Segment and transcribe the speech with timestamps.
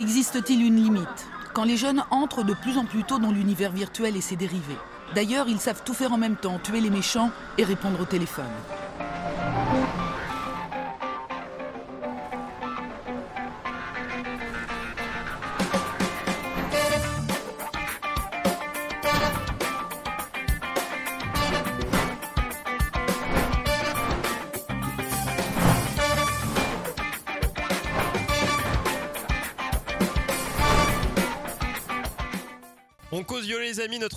[0.00, 4.16] Existe-t-il une limite Quand les jeunes entrent de plus en plus tôt dans l'univers virtuel
[4.16, 4.78] et ses dérivés?
[5.14, 8.46] D'ailleurs, ils savent tout faire en même temps, tuer les méchants et répondre au téléphone.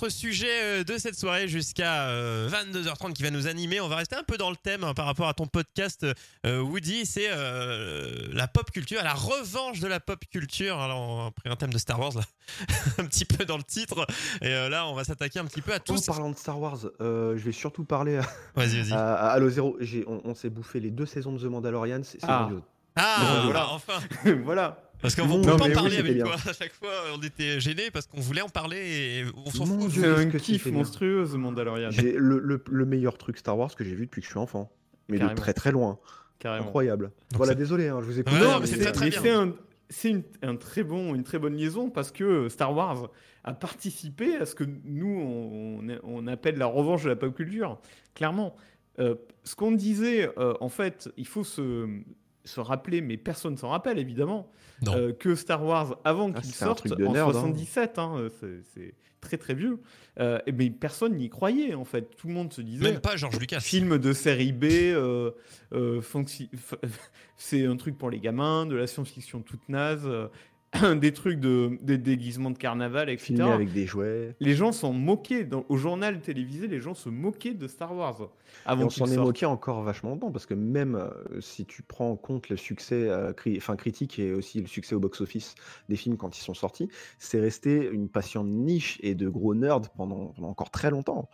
[0.04, 3.80] Notre sujet euh, de cette soirée jusqu'à euh, 22h30 qui va nous animer.
[3.80, 6.06] On va rester un peu dans le thème hein, par rapport à ton podcast
[6.44, 10.78] euh, Woody, c'est euh, la pop culture, la revanche de la pop culture.
[10.78, 12.22] Alors on a pris un thème de Star Wars là,
[12.98, 14.06] un petit peu dans le titre.
[14.42, 16.04] Et euh, là on va s'attaquer un petit peu à En tous.
[16.04, 18.20] parlant de Star Wars, euh, je vais surtout parler
[18.92, 19.78] à, Halo Zero.
[20.06, 22.50] On, on s'est bouffé les deux saisons de The Mandalorian, c'est Ah.
[22.96, 23.70] Ah voilà.
[23.70, 24.00] enfin.
[24.44, 24.83] voilà.
[25.04, 26.24] Parce qu'on ne pas en oui, parler c'était avec bien.
[26.24, 26.36] toi.
[26.48, 29.80] À chaque fois on était gênés parce qu'on voulait en parler et on s'en Mon
[29.88, 29.92] fout.
[30.00, 31.90] C'est un kiff monstrueux, The Mandalorian.
[31.90, 34.38] J'ai le, le- le meilleur truc Star Wars que j'ai vu depuis que je suis
[34.40, 34.72] enfant.
[35.08, 35.34] Mais Carrément.
[35.34, 35.98] de très très loin.
[36.38, 36.66] Carrément.
[36.66, 37.04] Incroyable.
[37.30, 38.32] Donc voilà, désolé, hein, je vous écoute.
[38.32, 39.20] Ouais, Non, non, mais mais c'est très, très bien.
[39.22, 39.52] c'est un-
[39.90, 43.10] c'est une, un très bon, une très bonne liaison parce que Star Wars
[43.44, 47.34] a participé à ce que nous on, on- on appelle la revanche de la pop
[47.34, 47.78] culture.
[48.14, 48.56] Clairement,
[49.00, 51.88] Euh, ce qu'on disait, euh, en fait, il faut se,
[52.44, 54.50] se rappeler, mais personne s'en rappelle évidemment,
[54.88, 57.32] euh, que Star Wars avant Ah, qu'il sorte en nerd, hein.
[57.32, 58.28] 77, hein, euh,
[58.74, 59.80] c'est- très très vieux,
[60.20, 62.14] euh, mais personne n'y croyait en fait.
[62.14, 62.84] Tout le monde se disait.
[62.84, 63.60] Même pas George Lucas.
[63.60, 65.30] Film de série B, euh,
[65.72, 66.02] euh,
[67.36, 70.28] c'est un truc pour les gamins, de la science-fiction toute naze, euh,
[71.00, 73.26] des trucs de des déguisements de carnaval, etc.
[73.26, 74.34] Filmé avec des jouets.
[74.40, 75.44] Les gens s'en moquaient.
[75.44, 78.26] Dans- au journal télévisé, les gens se moquaient de Star Wars Et
[78.64, 82.10] avant on s'en est moqué encore vachement longtemps parce que même euh, si tu prends
[82.10, 85.54] en compte le succès euh, cri- enfin, critique et aussi le succès au box-office
[85.88, 86.88] des films quand ils sont sortis,
[87.18, 91.28] c'est resté une passion de niche et de gros nerds pendant, pendant encore très longtemps.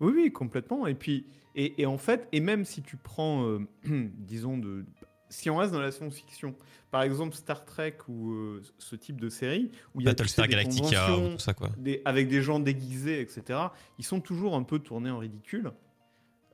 [0.00, 0.86] Oui, oui, complètement.
[0.86, 3.60] Et puis, et, et en fait, et même si tu prends, euh,
[4.18, 4.84] disons, de,
[5.28, 6.54] si on reste dans la science-fiction,
[6.90, 10.46] par exemple Star Trek ou euh, ce type de série, où il y a Battlestar
[10.46, 11.70] des Galactica, conventions, ou tout ça quoi.
[11.78, 13.58] des- avec des gens déguisés, etc.,
[13.98, 15.72] ils sont toujours un peu tournés en ridicule.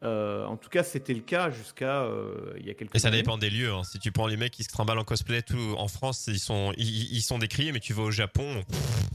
[0.03, 3.07] Euh, en tout cas, c'était le cas jusqu'à euh, il y a quelques Et ça
[3.09, 3.19] années.
[3.19, 3.73] dépend des lieux.
[3.73, 3.85] hein.
[3.85, 6.73] Si tu prends les mecs qui se trimballent en cosplay tout en France, ils sont
[6.77, 9.09] ils, ils sont décriés, mais tu vas au Japon, pff,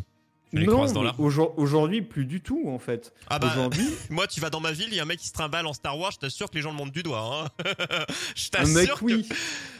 [0.52, 1.24] tu les Non, croises dans mais la rue.
[1.26, 3.14] aujourd- aujourd'hui, plus du tout, en fait.
[3.30, 5.28] Ah bah, Aujourd'hui, moi, tu vas dans ma ville, il y a un mec qui
[5.28, 7.48] se trimballe en Star Wars, je t'assure que les gens le montent du doigt.
[7.60, 7.64] Hein.
[8.36, 9.06] je un mec, t'assure que...
[9.06, 9.28] oui.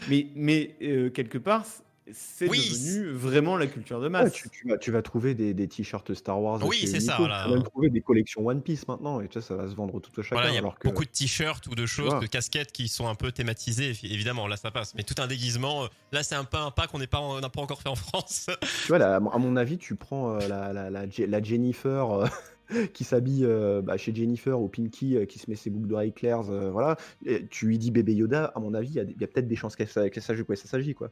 [0.08, 1.64] Mais, mais euh, quelque part,
[2.12, 4.32] c'est Oui, devenu vraiment la culture de Ouais, masse.
[4.32, 6.60] tu, tu vas, tu vas trouver des, des t-shirts Star Wars.
[6.64, 7.16] Oui, c'est ça.
[7.16, 10.00] Tu vas même trouver des collections One Piece maintenant et sais, ça va se vendre
[10.00, 10.36] tout au chacun.
[10.36, 10.88] Voilà, il y a alors que...
[10.88, 13.92] beaucoup de t-shirts ou de choses, de casquettes qui sont un peu thématisées.
[13.92, 14.94] évi- Évidemment, là, ça passe.
[14.94, 17.40] Mais tout un déguisement, euh, là, c'est un pas un pas qu'on n'est pas, on
[17.40, 18.46] n'a pas encore fait en France.
[18.82, 22.10] Tu vois, là, à mon- avis, tu prends euh, la, la, la, Je- la Jennifer
[22.10, 22.26] euh,
[22.94, 26.12] qui s'habille euh, bah, chez Jennifer ou Pinky euh, qui se met ses boucles d'oreilles
[26.12, 26.96] claires, euh, voilà.
[27.24, 29.74] Et tu lui dis bébé Yoda, à mon avis, il y a, peut-être des chances
[29.76, 31.10] qu'elle sa- qu'elle sache de quoi ça s'agit, quoi.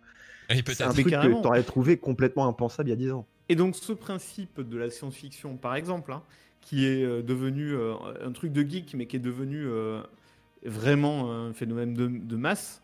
[0.50, 1.38] Et C'est un truc carrément.
[1.38, 3.26] que t'aurais trouvé complètement impensable il y a 10 ans.
[3.48, 6.22] Et donc, ce principe de la science-fiction, par exemple, hein,
[6.60, 10.00] qui est euh, devenu euh, un truc de geek, mais qui est devenu euh,
[10.64, 12.82] vraiment un phénomène de, de masse,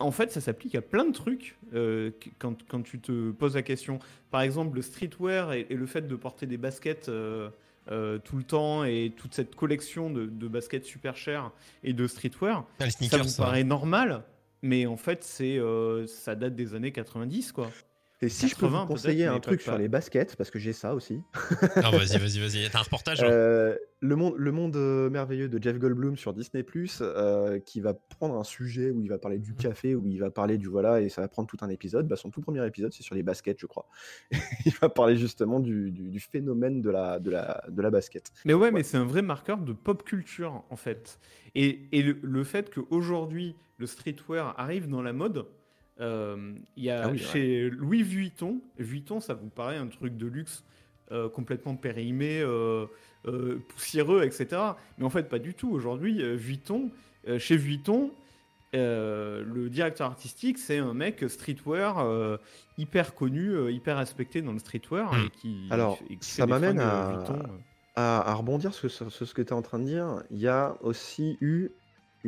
[0.00, 3.54] en fait, ça s'applique à plein de trucs euh, qu- quand, quand tu te poses
[3.56, 3.98] la question.
[4.30, 7.50] Par exemple, le streetwear et, et le fait de porter des baskets euh,
[7.90, 11.50] euh, tout le temps et toute cette collection de, de baskets super chères
[11.82, 13.44] et de streetwear, Ah, ça vous ça.
[13.44, 14.24] paraît normal,
[14.62, 17.70] mais en fait, c'est euh, ça date des années 90, quoi.
[18.20, 20.72] Et si je peux 80 vous conseiller un truc sur les baskets, parce que j'ai
[20.72, 21.22] ça aussi.
[21.76, 22.68] Ah, vas-y, vas-y, vas-y.
[22.70, 26.32] T'as un reportage hein Euh, le monde, le monde euh, merveilleux de Jeff Goldblum sur
[26.34, 26.64] Disney
[27.00, 30.30] euh, qui va prendre un sujet où il va parler du café, où il va
[30.30, 32.08] parler du voilà, et ça va prendre tout un épisode.
[32.08, 33.86] Bah, son tout premier épisode, c'est sur les baskets, je crois.
[34.66, 38.32] il va parler justement du, du- du phénomène de la, de la, de la basket.
[38.44, 41.20] Mais ouais, mais c'est un vrai marqueur de pop culture, en fait.
[41.54, 45.46] Et, et le, le fait qu'aujourd'hui, le streetwear arrive dans la mode,
[46.00, 50.26] il y a Ah oui, chez Louis Vuitton, Vuitton, ça vous paraît un truc de
[50.26, 50.64] luxe
[51.10, 52.86] euh, complètement périmé, euh,
[53.26, 54.60] euh, poussiéreux, etc.
[54.98, 55.70] Mais en fait, pas du tout.
[55.70, 56.90] Aujourd'hui, euh, Vuitton,
[57.26, 58.12] euh, chez Vuitton,
[58.74, 62.36] euh, le directeur artistique, c'est un mec streetwear euh,
[62.76, 65.12] hyper connu, euh, hyper respecté dans le streetwear.
[65.14, 65.26] Hmm.
[65.26, 67.46] Et qui, Alors, et qui fait ça m'amène à- euh, Vuitton, euh.
[67.96, 70.38] À, à rebondir sur, sur- sur ce que tu es en train de dire, il
[70.38, 71.70] y a aussi eu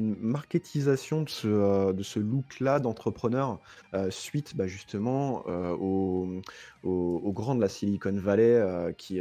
[0.01, 3.61] une marketisation de ce, euh, de ce look-là d'entrepreneur
[3.95, 6.41] euh, suite bah, justement euh, aux,
[6.83, 8.61] aux, aux grands de la Silicon Valley
[8.99, 9.21] qui,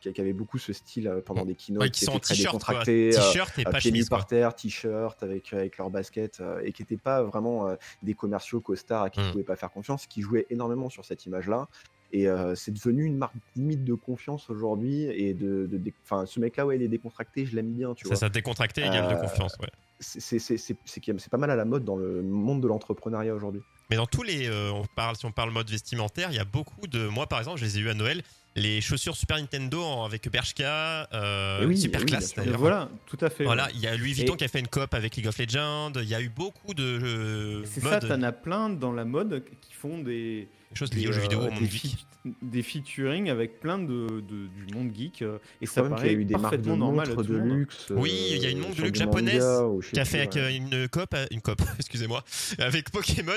[0.00, 2.36] qui, qui avaient beaucoup ce style pendant des keynotes Ouais, qui sont en étaient très
[2.36, 4.08] décontractés, T-shirt et pas pieds nus chemise.
[4.08, 7.68] par terre, t-shirt avec, avec leur basket euh, et qui n'étaient pas vraiment
[8.02, 9.24] des commerciaux costards à qui Mm.
[9.26, 11.68] ne pouvaient pas faire confiance, qui jouaient énormément sur cette image-là.
[12.10, 15.02] Et euh, c'est devenu une marque limite de confiance aujourd'hui.
[15.02, 15.78] Et de, de,
[16.24, 18.16] ce mec-là, ouais, il est décontracté, je l'aime bien, tu Ça, vois.
[18.16, 19.54] ça décontracté égale de Euh, confiance.
[19.60, 19.68] Ouais.
[20.00, 23.62] C'est pas mal à la mode dans le monde de l'entrepreneuriat aujourd'hui.
[23.90, 26.44] Mais dans tous les, euh, on parle, si on parle mode vestimentaire, il y a
[26.44, 28.22] beaucoup de, moi par exemple, je les ai eu à Noël,
[28.58, 32.58] les chaussures Super Nintendo en- avec Bershka, euh, oui, super oui, classe d'ailleurs.
[32.58, 33.44] voilà, tout à fait.
[33.44, 33.72] Voilà, ouais.
[33.74, 35.92] il y a Louis Vuitton Et- qui a fait une coop avec League of Legends.
[35.96, 39.42] Il y a eu beaucoup de euh, C'est ça, t'en as plein dans la mode
[39.60, 42.06] qui font des, des choses liées aux jeux vidéo, euh, au monde des, geek.
[42.42, 46.12] des featuring avec plein de, de- du monde geek euh, et Je ça paraît a
[46.12, 47.86] eu des marques de parfaitement normal de luxe.
[47.90, 49.46] Oui, il y a une montre de luxe du japonaise
[49.92, 50.56] Qui a fait avec ouais.
[50.56, 52.24] une coop, une coop, excusez-moi,
[52.58, 53.32] avec Pokémon.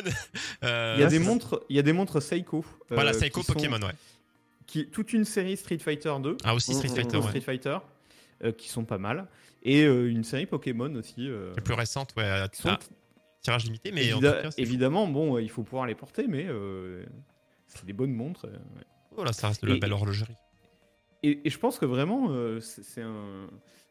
[0.63, 2.65] Euh, Il y a des montres, il y a des montres Seiko.
[2.89, 3.93] voilà, Seiko sont- Pokémon, ouais.
[4.71, 6.37] Qui toute une série Street Fighter 2.
[6.45, 7.27] Ah aussi Street Mm, mm, Fighter, mm, ouais.
[7.27, 7.77] Street Fighter
[8.45, 9.27] euh, qui sont pas mal
[9.63, 11.27] et euh, une série Pokémon aussi.
[11.29, 12.79] euh, Les plus récentes, ouais, à, qui sont à
[13.41, 17.03] tirage limité, mais en tout cas, évidemment, bon, il faut pouvoir les porter, mais euh,
[17.67, 18.45] c'est des bonnes montres.
[18.45, 18.85] euh, ouais.
[19.15, 20.35] voilà, ça reste de la Et- belle horlogerie.
[21.23, 23.47] Et, et je pense que vraiment, euh, c'est un,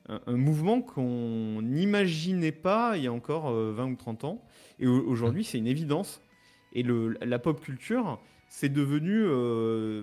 [0.09, 4.45] un- un mouvement qu'on n'imaginait pas il y a encore euh, 20 ou 30 ans.
[4.81, 6.21] Et au- aujourd'hui, c'est une évidence.
[6.73, 8.19] Et le, la pop culture,
[8.49, 10.03] c'est devenu euh,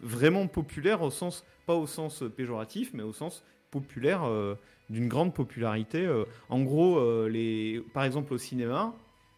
[0.00, 4.54] vraiment populaire au sens, pas au sens péjoratif, mais au sens populaire euh,
[4.90, 6.04] d'une grande popularité.
[6.06, 6.24] euh.
[6.48, 8.94] en gros, euh, les, par exemple au cinéma,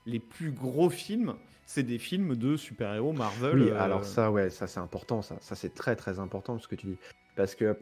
[0.06, 1.34] les plus gros films,
[1.66, 3.54] c'est des films de super-héros Marvel.
[3.60, 6.74] Oui, alors ça, ouais, ça c'est important, ça, ça c'est très très important ce que
[6.74, 6.98] tu dis,
[7.36, 7.76] parce que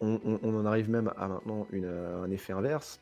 [0.00, 3.00] on, on- on en arrive même à maintenant une, un effet inverse.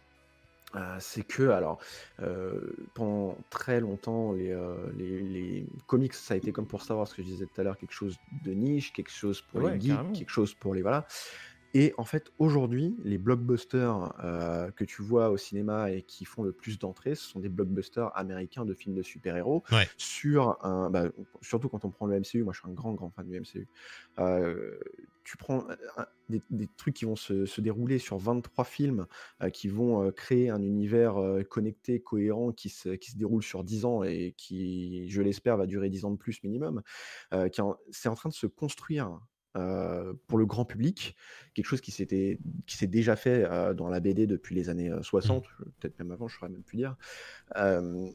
[0.76, 1.80] Euh, c'est que, alors,
[2.20, 2.60] euh,
[2.94, 7.14] pendant très longtemps, les, euh, les, les comics, ça a été comme pour savoir ce
[7.14, 9.80] que je disais tout à l'heure, quelque chose de niche, quelque chose pour Ouais, les
[9.80, 10.12] geeks, carrément.
[10.12, 11.06] quelque chose pour les voilà.
[11.72, 16.42] Et en fait, aujourd'hui, les blockbusters euh, que tu vois au cinéma et qui font
[16.42, 19.62] le plus d'entrées, ce sont des blockbusters américains de films de super-héros.
[19.70, 19.88] Ouais.
[19.96, 21.10] Sur un, bah,
[21.42, 23.68] surtout quand on prend le MCU, moi je suis un grand, grand fan du MCU.
[24.18, 24.78] Euh,
[25.22, 25.64] tu prends
[25.96, 29.06] un- des, des trucs qui vont se, se dérouler sur 23 films,
[29.42, 33.42] euh, qui vont euh, créer un univers euh, connecté, cohérent, qui se, qui se déroule
[33.42, 36.82] sur 10 ans et qui, je l'espère, va durer 10 ans de plus minimum.
[37.32, 39.20] Euh, qui c'est en train de se construire
[39.56, 41.16] euh, pour le grand public,
[41.54, 44.90] quelque chose qui s'était qui s'est déjà fait euh, dans la BD depuis les années
[44.90, 45.44] euh, 60,
[45.80, 46.96] peut-être même avant, je saurais même plus dire.
[47.56, 48.08] Euh,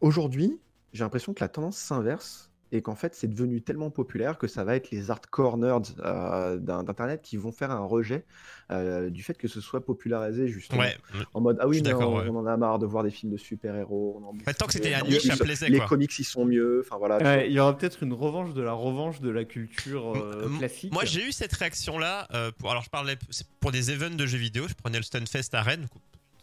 [0.00, 0.60] Aujourd'hui,
[0.92, 4.64] j'ai l'impression que la tendance s'inverse et qu'en fait c'est devenu tellement populaire que ça
[4.64, 8.24] va être les hardcore nerds euh, d'internet qui vont faire un rejet
[8.70, 10.96] euh, du fait que ce soit popularisé justement Ouais,
[11.34, 12.26] en mode ah oui mais on, ouais.
[12.28, 14.66] on en a marre de voir des films de super-héros on en bouffe Ouais, tant
[14.66, 15.86] que c'était à Non, niche, ça sont- plaisait, les quoi.
[15.86, 18.72] comics ils sont mieux enfin voilà Ouais, il y aura peut-être une revanche de la
[18.72, 20.92] revanche de la culture euh, classique.
[20.92, 22.26] Moi, j'ai eu cette réaction-là.
[22.34, 23.16] euh, pour, alors, je parlais
[23.60, 24.66] pour des events de jeux vidéo.
[24.68, 25.86] Je prenais le Stunfest à Rennes.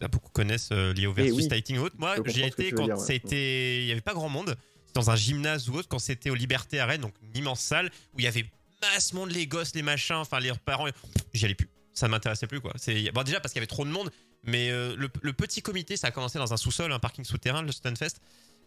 [0.00, 1.48] Là, beaucoup connaissent euh, au Eh versus oui.
[1.48, 1.96] Fighting ou autre.
[1.98, 3.04] Moi, j'y été veux quand dire, ouais.
[3.04, 3.80] c'était.
[3.82, 4.56] Il n'y avait pas grand monde.
[4.94, 5.88] Dans un gymnase ou autre.
[5.88, 8.44] Quand c'était aux Libertés à Rennes, donc une immense salle où il y avait
[8.82, 10.86] masse monde, les gosses, les machins, enfin, les parents.
[11.32, 11.68] J'y allais plus.
[11.94, 12.72] Ça ne m'intéressait plus, quoi.
[12.76, 14.10] C'est bon, déjà parce qu'il y avait trop de monde.
[14.44, 17.62] Mais euh, le, le petit comité, ça a commencé dans un sous-sol, un parking souterrain,
[17.62, 18.16] le Stunfest.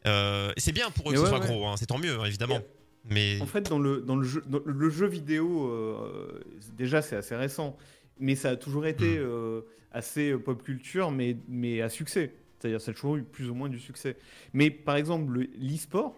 [0.05, 1.47] Euh, et c'est bien pour eux Mais que ce soit ouais.
[1.47, 2.61] gros, hein, c'est tant mieux, hein, évidemment.
[3.09, 6.43] Mais En fait, dans le, dans le, jeu, dans le jeu vidéo, euh,
[6.73, 7.75] déjà c'est assez récent,
[8.19, 9.23] mais ça a toujours été Mm.
[9.23, 9.61] euh,
[9.91, 12.33] assez pop culture, mais, mais à succès.
[12.65, 14.17] C'est-à-dire, ça a toujours eu plus ou moins du succès.
[14.53, 16.15] Mais par exemple, le- l'e-sport,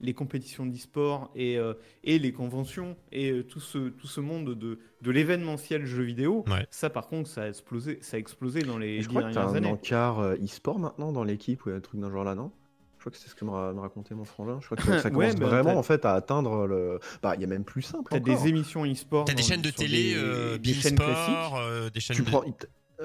[0.00, 1.72] les compétitions d'e-sport et, euh,
[2.04, 6.44] et les conventions et euh, tout, ce, tout ce monde de, de l'événementiel jeu vidéo,
[6.48, 6.66] Ouais.
[6.70, 9.38] ça par contre, ça a explosé, ça a explosé dans les je crois que tu
[9.38, 9.72] as dernières un années.
[9.72, 12.52] encart euh, e-sport maintenant dans l'équipe ou un truc d'un genre là, non?
[12.98, 14.58] Je crois que c'est ce que me, ra- me racontait mon frangin.
[14.60, 16.98] Je crois que ça, Ouais, commence bah, vraiment en fait à atteindre le.
[17.22, 18.08] Bah, il y a même plus simple.
[18.10, 19.24] T'as des émissions e-sport.
[19.24, 21.54] T'as des chaînes de télé, des, euh, chaînes Sport, classiques.
[21.62, 22.44] euh, des chaînes Tu de- prends,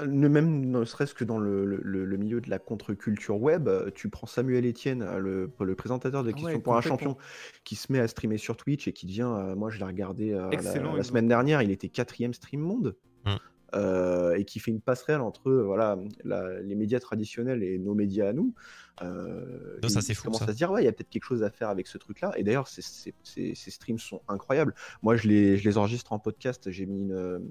[0.07, 4.09] même, ne serait-ce que dans le, le- le milieu de la contre-culture web, euh, tu
[4.09, 7.17] prends Samuel Etienne, euh, le, le présentateur de Ah Questions ouais, pour un champion,
[7.63, 10.31] qui se met à streamer sur Twitch et qui devient, euh, moi je l'ai regardé
[10.33, 12.95] euh, la, semaine dernière, il était quatrième stream monde.
[13.25, 13.35] Hmm.
[13.75, 18.29] euh, et qui fait une passerelle entre voilà, la- les médias traditionnels et nos médias
[18.29, 18.53] à nous.
[19.01, 20.45] Euh, Non, ça, c'est fou, commence ça.
[20.45, 22.33] à se dire, ouais, il y a peut-être quelque chose à faire avec ce truc-là.
[22.37, 24.75] Et d'ailleurs, ces, ces- ces- ces streams sont incroyables.
[25.01, 26.69] Moi, je les, je les enregistre en podcast.
[26.69, 27.41] J'ai mis une,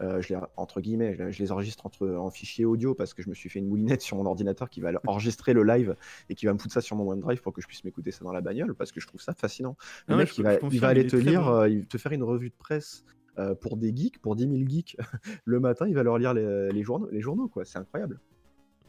[0.00, 3.28] euh, je les, entre guillemets, je, les enregistre entre, en fichier audio parce que je
[3.28, 5.94] me suis fait une moulinette sur mon ordinateur qui va enregistrer le live
[6.28, 8.24] et qui va me foutre ça sur mon OneDrive pour que je puisse m'écouter ça
[8.24, 9.76] dans la bagnole parce que je trouve ça fascinant.
[10.08, 11.62] Le Ah ouais, mec, je- il, va, il aller te lire, bon.
[11.62, 13.04] euh, te faire une revue de presse
[13.38, 14.96] euh, pour des geeks, pour 10 000 geeks.
[15.44, 17.64] le matin, il va leur lire les, les journaux, les journaux quoi.
[17.64, 18.18] C'est incroyable.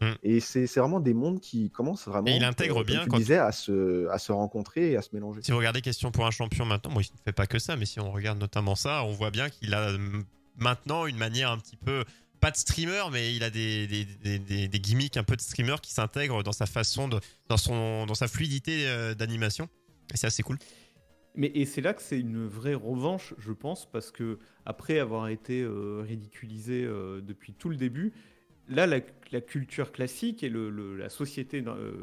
[0.01, 0.11] Mm.
[0.23, 3.09] Et c'est vraiment des mondes qui commencent vraiment, Et il intègre euh, bien comme tu
[3.11, 5.41] quand- disais, à se, à se rencontrer et à se mélanger.
[5.43, 7.75] Si vous regardez Question pour un champion maintenant, moi, il ne fait pas que ça,
[7.77, 9.91] mais si on regarde notamment ça, on voit bien qu'il a
[10.57, 12.03] maintenant une manière un petit peu,
[12.39, 15.93] pas de streamer, mais il a des, des, des, gimmicks un peu de streamer qui
[15.93, 19.69] s'intègrent dans sa façon, de, dans, son, dans sa fluidité euh, d'animation.
[20.13, 20.57] Et c'est assez cool.
[21.35, 25.29] Mais et c'est là que c'est une vraie revanche, je pense, parce que après avoir
[25.29, 28.13] été euh, ridiculisé euh, depuis tout le début,
[28.67, 29.01] là la,
[29.41, 31.93] culture classique et le, le- la société, euh,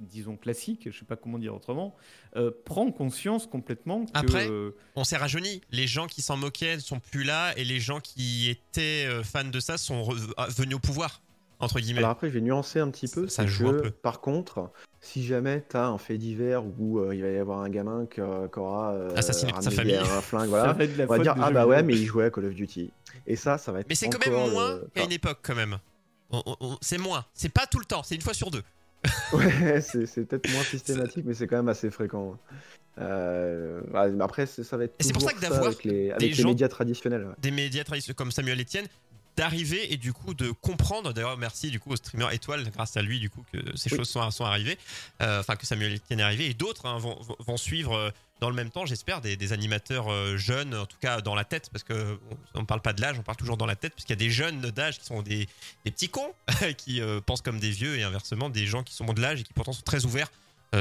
[0.00, 1.94] disons classique, je sais pas comment dire autrement,
[2.36, 5.60] euh, prend conscience complètement que Après, euh, On s'est rajeuni.
[5.70, 9.22] Les gens qui s'en moquaient ne sont plus là, et les gens qui étaient euh,
[9.22, 11.22] fans de ça sont ah, venus au pouvoir,
[11.60, 11.98] entre guillemets.
[11.98, 13.28] Alors après, je vais nuancer un petit peu.
[13.28, 13.90] Ça joue un peu.
[13.90, 14.70] Par contre,
[15.04, 18.06] si jamais tu as un fait divers où euh, il va y avoir un gamin
[18.06, 19.96] qui euh, aura euh, Assassiné sa famille.
[19.96, 22.46] un flingue, voilà, va on va dire ah bah ouais, mais il jouait à Call
[22.46, 22.90] of Duty.
[23.26, 23.88] Et ça, ça va être.
[23.88, 25.78] Mais c'est quand même moins le- qu'à une époque, quand même.
[26.80, 27.26] C'est moins.
[27.34, 28.62] C'est pas tout le temps, c'est une fois sur deux.
[29.32, 32.36] Ouais, c'est peut-être moins systématique, mais c'est quand même assez fréquent.
[32.98, 36.20] Euh, ouais, mais après, ça va être c'est pour ça que d'avoir avec les, avec
[36.20, 37.24] des les gens- médias traditionnels.
[37.24, 37.34] ouais.
[37.38, 38.86] des médias traditionnels comme Samuel Etienne
[39.36, 41.12] d'arriver et du coup de comprendre.
[41.12, 43.98] D'ailleurs merci du coup au streamer étoile grâce à lui du coup que ces Oui.
[43.98, 44.78] choses sont, sont arrivées.
[45.22, 46.46] Euh, enfin que Samuel Etienne est arrivé.
[46.50, 48.10] Et d'autres hein, vont, vont- suivre euh,
[48.40, 51.44] dans le même temps j'espère des, des animateurs euh, jeunes en tout cas dans la
[51.44, 52.18] tête parce que
[52.54, 54.18] on, on parle pas de l'âge on parle toujours dans la tête parce qu'il y
[54.18, 55.48] a des jeunes d'âge qui sont des,
[55.84, 56.32] des petits cons
[56.76, 59.44] qui euh, pensent comme des vieux et inversement des gens qui sont de l'âge et
[59.44, 60.30] qui pourtant sont très ouverts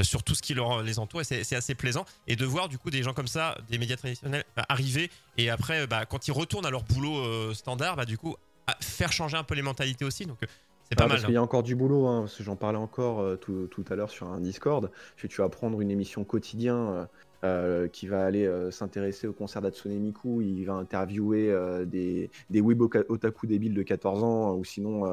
[0.02, 2.06] sur tout ce qui leur, les entoure et c'est assez plaisant.
[2.28, 5.50] Et de voir du coup des gens comme ça des médias traditionnels bah, arriver et
[5.50, 8.36] après bah, quand ils retournent à leur boulot euh, standard bah, du coup
[8.68, 10.26] à faire changer un peu les mentalités aussi.
[10.26, 10.48] Donc euh,
[10.90, 12.56] c'est pas Ah, mal parce qu'il y a encore du boulot, hein, parce que j'en
[12.56, 14.92] parlais encore euh, tout, tout à l'heure sur un Discord.
[15.18, 17.08] Tu vas prendre une émission quotidien
[17.44, 20.42] euh, qui va aller euh, s'intéresser au concert d'Hatsune Miku.
[20.42, 22.62] Il va interviewer euh, des, des
[23.10, 25.06] otaku débiles de 14 ans, euh, ou sinon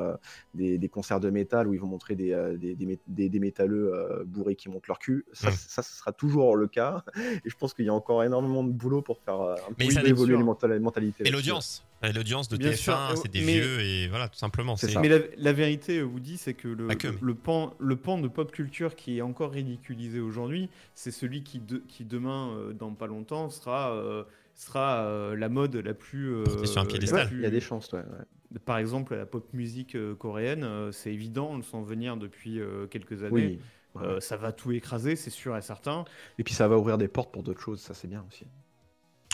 [0.54, 3.40] des, des concerts de métal où ils vont montrer des, des, des, mé- des- des
[3.40, 3.92] métalleux
[4.26, 5.24] bourrés qui montent leur cul.
[5.32, 5.54] Ça, Mm.
[5.56, 7.04] ça, ce sera toujours le cas.
[7.44, 10.36] Et je pense qu'il y a encore énormément de boulot pour faire un peu évoluer
[10.36, 11.26] les mentalités.
[11.26, 14.38] et l'audience l'audience de Bien TF1 sûr, euh, c'est des mais- vieux et voilà tout
[14.38, 15.00] simplement C'est c'est ça.
[15.00, 18.18] Mais la, la vérité, Woody, c'est que le, Pas que, mais- le, pan, le pan
[18.18, 22.72] de pop culture qui est encore ridiculisé aujourd'hui, c'est celui qui, de- qui demain, euh,
[22.72, 26.32] dans pas longtemps, sera, euh, sera euh, la mode la plus.
[26.34, 27.28] euh, sur un piédestal.
[27.28, 27.98] Plus- il y a des chances, ouais.
[28.00, 28.58] ouais.
[28.64, 32.60] Par exemple, la pop musique euh, coréenne, euh, c'est évident, on le sent venir depuis
[32.60, 33.30] euh, quelques années.
[33.30, 33.60] Oui.
[33.96, 34.06] Ouais.
[34.06, 36.04] Euh, ça va tout écraser, c'est sûr et certain.
[36.38, 38.44] Et puis ça va ouvrir des portes pour d'autres choses, ça c'est bien aussi.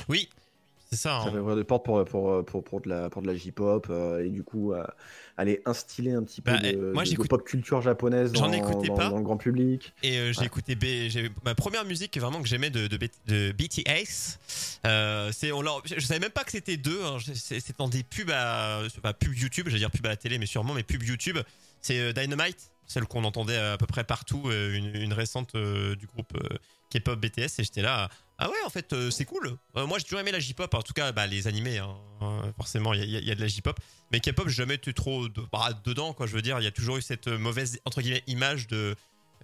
[0.09, 0.29] oui
[0.97, 1.31] c'est ça, Ça hein.
[1.31, 4.25] va ouvrir des portes pour, pour, pour, pour de la, pour de la J-pop euh,
[4.25, 4.85] et du coup euh,
[5.37, 8.51] aller instiller un petit peu Bah, de, moi, de- de j'écoute- pop culture japonaise dans,
[8.53, 9.09] écoutais dans- pas.
[9.11, 9.93] dans le grand public.
[10.03, 10.47] Et euh, j'ai Ouais.
[10.47, 14.39] écouté B- ma première musique vraiment que j'aimais de, de, B- de BTS.
[15.33, 17.01] C'est on je savais même pas que c'était deux.
[17.05, 17.19] hein.
[17.35, 20.47] C'est dans des pubs à pas pub YouTube, j'allais dire pub à la télé, mais
[20.47, 21.39] sûrement mais pub YouTube.
[21.81, 26.33] C'est Dynamite, celle qu'on entendait à peu près partout, une, une récente du groupe
[26.91, 27.59] K-pop BTS.
[27.61, 28.09] Et j'étais là.
[28.39, 29.57] Ah ouais, en fait, euh, c'est cool.
[29.77, 30.73] Euh, moi, j'ai toujours aimé la J-pop.
[30.75, 31.97] En tout cas, bah, les animés, hein.
[32.23, 33.79] Euh, forcément, il y, a- il y a de la J-pop.
[34.13, 36.27] Mais K-pop, j'ai jamais été trop de- bah, dedans, quoi.
[36.27, 38.95] Je veux dire, il y a toujours eu cette mauvaise entre guillemets image de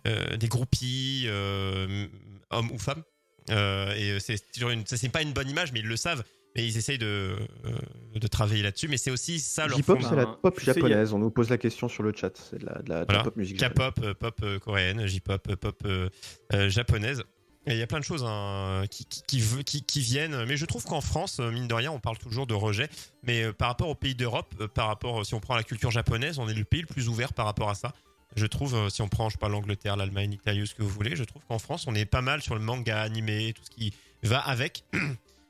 [0.07, 2.07] euh, des groupies, euh,
[2.51, 3.03] hommes ou femmes.
[3.51, 6.25] Euh, et c'est toujours une, c'est pas une bonne image, mais ils le savent.
[6.57, 7.71] Mais ils essayent de, euh,
[8.19, 8.89] de travailler là-dessus.
[8.89, 11.13] Mais c'est aussi ça leur J-pop, c'est la Ben, pop sais, a- japonaise.
[11.15, 12.37] On nous pose la question sur le chat.
[12.37, 13.23] C'est de la, de la- de la Voilà.
[13.23, 13.59] pop musique.
[13.59, 16.11] K-pop, pop coréenne, J-pop, pop euh,
[16.53, 17.23] euh, japonaise.
[17.67, 20.45] Il y a plein de choses hein, qui, viennent.
[20.47, 22.89] Mais je trouve qu'en France, euh, mine de rien, on parle toujours de rejet.
[23.23, 25.91] Mais euh, par rapport aux pays d'Europe, euh, par rapport, si on prend la culture
[25.91, 27.93] japonaise, on est le pays le plus ouvert par rapport à ça.
[28.35, 31.17] Je trouve, si on prend, je sais pas, l'Angleterre, l'Allemagne, l'Italie ce que vous voulez,
[31.17, 33.93] je trouve qu'en France, on est pas mal sur le manga animé, tout ce qui
[34.23, 34.85] va avec.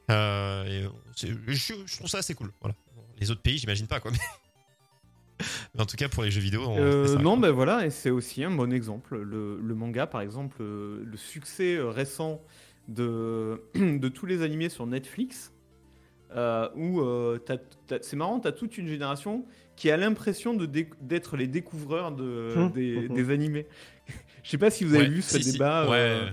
[0.08, 2.52] Je, trouve ça assez cool.
[3.18, 4.12] Les autres pays, j'imagine pas, quoi.
[5.74, 8.10] mais en tout cas, pour les jeux vidéo, on Euh, non, ben voilà, et c'est
[8.10, 9.16] aussi un bon exemple.
[9.18, 12.42] Le, le manga, par exemple, euh, le succès euh, récent
[12.88, 15.52] de, de tous les animés sur Netflix,
[16.34, 19.44] euh, où euh, t'as- t'as- c'est marrant, tu as toute une génération
[19.76, 23.14] qui a l'impression d'être les découvreurs de, Hum, des, hum.
[23.14, 23.66] des animés.
[24.42, 25.52] Je sais pas si vous avez Ouais, vu ce si, si.
[25.52, 25.84] débat.
[25.88, 25.96] Ouais.
[25.98, 26.30] euh,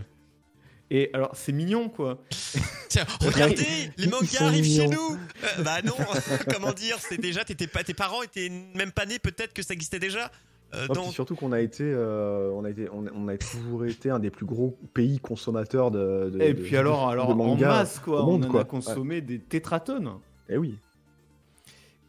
[0.91, 2.23] et alors, c'est mignon, quoi.
[2.89, 5.17] Tiens, regardez, les mangas arrivent chez nous.
[5.43, 5.93] Euh, bah non,
[6.51, 7.41] comment dire, c'est déjà,
[7.71, 10.31] pas, tes parents étaient même pas nés, peut-être que ça existait déjà.
[10.73, 14.19] Euh, surtout qu'on a été, euh, on a été, on, on a toujours été un
[14.19, 16.29] des plus gros pays consommateurs de.
[16.31, 18.23] de- Et de- puis alors, de alors en masse, quoi.
[18.23, 18.61] monde, on en quoi.
[18.61, 20.11] a consommé des tétratonnes.
[20.47, 20.75] Eh oui.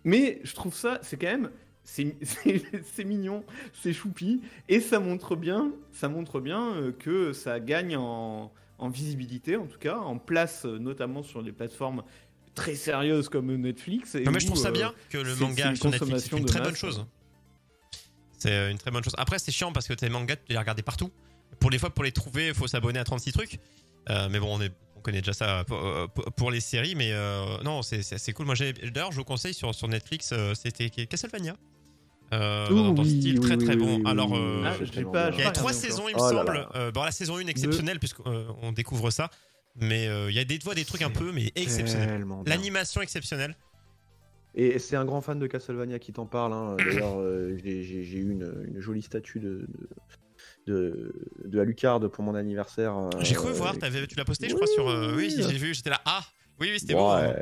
[0.04, 1.50] Mais je trouve ça, c'est quand même,
[1.84, 3.44] c'est mignon,
[3.82, 9.56] c'est choupi, et ça montre bien, ça montre bien que ça gagne en, en visibilité,
[9.56, 12.02] en tout cas, en place, euh, notamment sur des plateformes
[12.54, 14.14] très sérieuses comme Netflix.
[14.14, 16.38] Et non, mais je trouve ça euh, bien que le manga une sur Netflix, c'est
[16.38, 17.06] une très bonne chose.
[18.40, 19.14] C'est euh, une très bonne chose.
[19.18, 21.10] Après, c'est chiant parce que tes mangas, tu les regarder partout.
[21.60, 23.60] Pour les fois, pour les trouver, il faut s'abonner à 36 trucs.
[24.08, 25.64] Euh, mais bon, on, est, on connaît déjà ça
[26.36, 26.94] pour, les séries.
[26.94, 28.46] Mais euh, non, c'est cool.
[28.46, 31.54] Moi, d'ailleurs, je vous conseille sur, sur Netflix, c'était Castlevania.
[32.32, 33.86] Euh, Ouh, dans, dans ce oui, style oui, très très oui, bon.
[33.96, 34.70] oui, oui, Alors, euh, Ah,
[35.10, 35.80] pas- il y a trois encore.
[35.80, 36.52] saisons, il me Oh semble.
[36.54, 36.68] là.
[36.76, 39.30] Euh, bon, la saison 1 exceptionnelle, puisqu'on découvre ça.
[39.76, 42.24] Mais euh, il y a des fois des trucs un peu, mais exceptionnels.
[42.46, 43.56] L'animation exceptionnelle.
[44.54, 46.52] Et c'est un grand fan de Castlevania qui t'en parle.
[46.52, 46.76] hein.
[46.84, 47.82] D'ailleurs, euh, j'ai
[48.18, 49.66] eu une, une jolie statue de,
[50.66, 52.96] de, de, de Alucard pour mon anniversaire.
[52.96, 54.88] euh, J'ai cru voir, tu l'as posté, je crois, sur.
[54.88, 56.00] euh, oui, j'ai vu, j'étais là.
[56.04, 56.24] Ah,
[56.60, 57.32] oui, oui, c'était Bon, beau.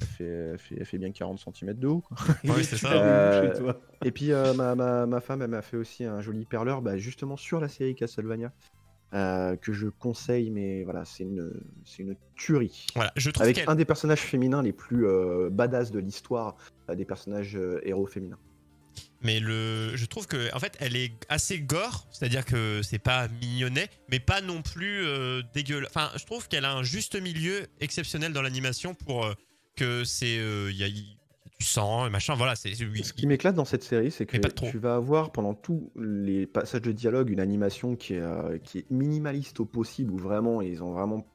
[0.00, 2.00] Elle, fait, elle, fait, elle fait bien 40 cm de haut.
[2.00, 2.16] quoi.
[2.44, 2.92] Ouais, c'est ça.
[2.92, 3.80] Euh, chez toi.
[4.04, 6.96] Et puis euh, ma, ma, ma femme, elle m'a fait aussi un joli perleur, bah,
[6.96, 8.52] justement sur la série Castlevania,
[9.14, 11.52] euh, que je conseille, mais voilà, c'est une,
[11.84, 12.86] c'est une tuerie.
[12.94, 16.56] Voilà, je trouve Avec un des personnages féminins les plus euh, badass de l'histoire,
[16.90, 18.38] euh, des personnages euh, héros féminins.
[19.22, 23.28] Mais le, je trouve que en fait, elle est assez gore, c'est-à-dire que c'est pas
[23.40, 25.90] mignonnet, mais pas non plus euh, dégueulasse.
[25.94, 29.32] Enfin, je trouve qu'elle a un juste milieu exceptionnel dans l'animation pour euh,
[29.76, 31.02] que c'est, euh, il y a du
[31.64, 32.34] sang, et machin.
[32.34, 32.70] Voilà, c'est.
[32.84, 34.68] oui, Ce qui m'éclate dans cette série, c'est que Mais pas trop.
[34.70, 38.78] tu vas avoir pendant tous les passages de dialogue une animation qui est, euh, qui
[38.78, 41.26] est minimaliste au possible, où vraiment ils ont vraiment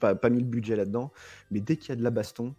[0.00, 1.12] pas, pas mis le budget là-dedans.
[1.50, 2.54] Mais dès qu'il y a de la baston,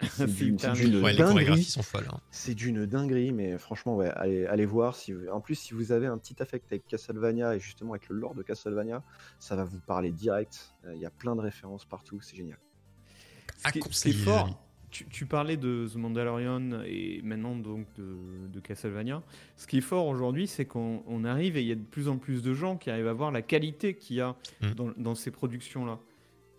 [0.10, 1.16] c'est d'une Ouais, dinguerie.
[1.16, 2.06] chorégraphies sont folles.
[2.12, 2.20] hein.
[2.30, 4.94] C'est d'une dinguerie, mais franchement, ouais, allez, allez voir.
[4.94, 8.08] Si vous- En plus, si vous avez un petit affect avec Castlevania et justement avec
[8.10, 9.02] le lore de Castlevania,
[9.38, 10.74] ça va vous parler direct.
[10.84, 12.58] Euh, Il y a plein de références partout, c'est génial.
[13.58, 18.16] Ce À qui, est fort, tu, tu parlais de The Mandalorian et maintenant donc de,
[18.52, 19.22] de Castlevania.
[19.56, 22.08] Ce qui est fort aujourd'hui, c'est qu'on on arrive et il y a de plus
[22.08, 24.70] en plus de gens qui arrivent à voir la qualité qu'il y a Mm.
[24.74, 25.98] dans, dans ces productions-là.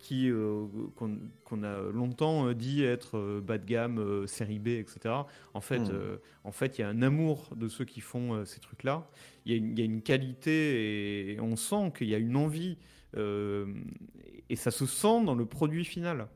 [0.00, 5.12] Qui, euh, qu'on, a longtemps euh, dit être euh, bas de gamme, série B, etc.
[5.54, 5.90] En fait, Mm.
[5.92, 9.08] euh, en fait, il y a un amour de ceux qui font ces trucs-là.
[9.44, 12.18] Il y, a une- il y a une qualité et on sent qu'il y a
[12.18, 12.76] une envie
[13.16, 13.66] euh,
[14.48, 16.28] et ça se sent dans le produit final.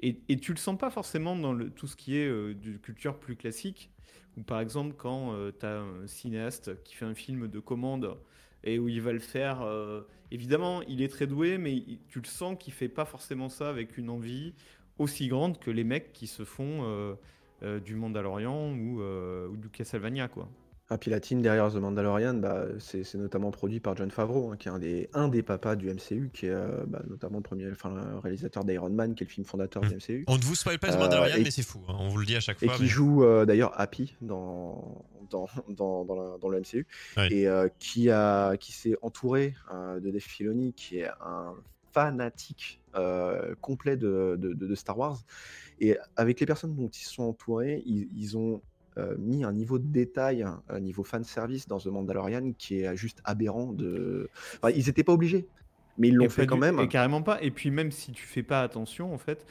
[0.00, 3.36] Et, tu le sens pas forcément dans tout ce qui est euh, de culture plus
[3.36, 3.90] classique,
[4.36, 8.16] ou par exemple quand tu as un cinéaste qui fait un film de commande
[8.64, 12.26] et où il va le faire, euh, évidemment il est très doué, mais tu le
[12.26, 14.54] sens qu'il fait pas forcément ça avec une envie
[14.98, 17.14] aussi grande que les mecs qui se font euh,
[17.62, 20.28] euh, du Mandalorian ou, euh, ou du Castlevania.
[20.28, 20.48] Quoi.
[20.90, 24.50] Ah, puis la team derrière The Mandalorian, bah, c'est c'est notamment produit par John Favreau,
[24.52, 27.38] hein, qui est un des, un des papas du MCU, qui est euh, bah, notamment
[27.38, 30.24] le premier enfin, le réalisateur d'Iron Man, qui est le film fondateur du MCU.
[30.28, 31.80] On ne vous spoil pas The Euh, Mandalorian, et- mais c'est fou.
[31.88, 32.76] hein, On vous le dit à chaque Et fois.
[32.76, 36.86] qui mais- joue euh, d'ailleurs Happy dans, dans, dans, dans, la- dans le MCU.
[37.16, 37.32] Ouais.
[37.32, 41.54] Et euh, qui, a- qui s'est entouré euh, de Dave Filoni, qui est un
[41.92, 45.18] fanatique euh, complet de, de- de- de Star Wars.
[45.80, 48.60] Et avec les personnes dont ils se sont entourés, ils, ils ont
[48.98, 52.96] euh, mis un niveau de détail, un niveau fan service dans The Mandalorian qui est
[52.96, 53.72] juste aberrant.
[53.72, 54.28] De...
[54.62, 55.48] Enfin, ils n'étaient pas obligés,
[55.98, 56.78] mais ils l'ont fait quand du- même.
[56.80, 57.42] Et carrément pas.
[57.42, 59.46] Et puis même si tu fais pas attention, en fait,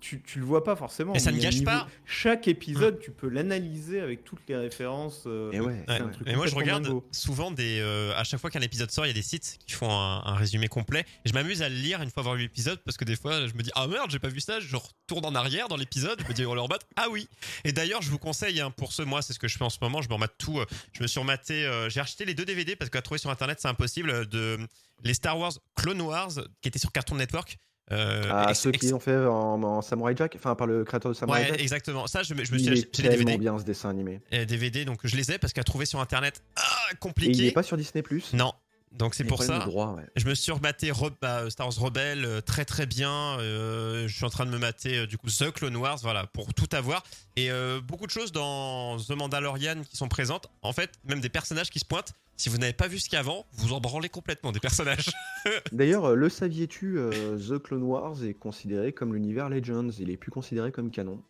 [0.00, 1.14] tu, tu le vois pas forcément.
[1.14, 1.88] Et ça ne gâche niveau- pas.
[2.06, 5.24] Chaque épisode, tu peux l'analyser avec toutes les références.
[5.26, 6.00] euh, Et ouais, c'est Ouais.
[6.00, 7.06] un truc Mais moi, je regarde dingo.
[7.12, 7.80] souvent des.
[7.80, 10.22] euh, à chaque fois qu'un épisode sort, il y a des sites qui font un,
[10.24, 11.04] un résumé complet.
[11.24, 13.46] Et je m'amuse à le lire une fois avoir vu l'épisode parce que des fois,
[13.46, 14.60] je me dis Ah merde, j'ai pas vu ça.
[14.60, 16.20] Je retourne en arrière dans l'épisode.
[16.22, 16.78] Je me dis On leur bat.
[16.96, 17.28] Ah oui.
[17.64, 19.70] Et d'ailleurs, je vous conseille hein, pour ce mois, c'est ce que je fais en
[19.70, 20.02] ce moment.
[20.02, 20.58] Je me remate tout.
[20.60, 21.64] euh, Je me suis rematé.
[21.66, 24.26] euh, j'ai acheté les deux DVD parce qu'à trouver sur internet, c'est impossible.
[24.28, 24.58] De
[25.04, 27.56] les Star Wars Clone Wars qui étaient sur Cartoon Network.
[27.92, 30.84] Euh, Ah, ex- ceux ex- qui ont fait en, en Samurai Jack, enfin par le
[30.84, 31.60] créateur de Samurai Ouais, Jack.
[31.60, 32.06] exactement.
[32.06, 33.38] Ça, je me, je me suis acheté les DVD.
[33.38, 34.20] bien ce dessin animé.
[34.32, 37.32] euh, DVD, donc je les ai parce qu'à trouver sur internet, ah, Et compliqué.
[37.38, 38.32] il n'est pas sur Disney Plus.
[38.34, 38.52] Non.
[38.92, 39.58] Donc c'est pour ça.
[39.58, 40.04] Droit, ouais.
[40.16, 43.38] Je me suis rematé Re- bah, Star Wars Rebelle euh, très très bien.
[43.38, 46.26] Euh, je suis en train de me mater euh, du coup The Clone Wars, voilà,
[46.26, 47.02] pour tout avoir.
[47.36, 50.46] Et euh, beaucoup de choses dans The Mandalorian qui sont présentes.
[50.62, 52.14] En fait, même des personnages qui se pointent.
[52.38, 54.60] Si vous n'avez pas vu ce qu'il y a avant, vous en branlez complètement des
[54.60, 55.10] personnages.
[55.72, 59.88] D'ailleurs, euh, le saviez-tu, euh, The Clone Wars est considéré comme l'univers Legends.
[59.98, 61.20] Il est plus considéré comme canon.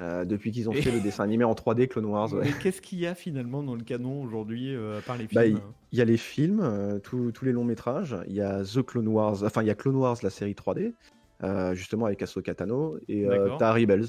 [0.00, 2.32] Euh, depuis qu'ils ont Et- fait le dessin animé en 3D Clone Wars.
[2.32, 2.40] ouais.
[2.44, 5.44] Mais qu'est-ce qu'il y a finalement dans le canon aujourd'hui, euh, à part les Bah,
[5.44, 5.60] films
[5.92, 8.16] Il y a les films, tous les longs métrages.
[8.26, 10.94] Il y a The Clone Wars, enfin il y a Clone Wars, la série 3D,
[11.44, 13.26] euh, justement avec Ahsoka Tano, et
[13.58, 14.06] t'as Rebels.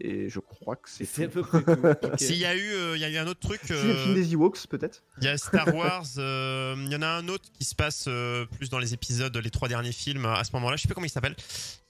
[0.00, 1.72] Et je crois que c'est C'est à peu près tout.
[2.18, 3.60] S'il y a eu, euh, il y a eu un autre truc.
[3.64, 7.02] Si, le film des Ewoks, peut-être Il y a Star Wars, euh, il y en
[7.02, 10.24] a un autre qui se passe euh, plus dans les épisodes, les trois derniers films
[10.26, 10.76] à ce moment-là.
[10.76, 11.34] Je sais plus comment il s'appelle.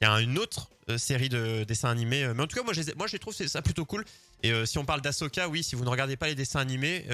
[0.01, 2.27] Il y a une autre euh, série de dessins animés.
[2.35, 4.05] mais en tout cas, moi, je, moi, je les trouve ça plutôt cool.
[4.43, 7.05] Et euh, si on parle d'Asoka, oui, si vous ne regardez pas les dessins animés,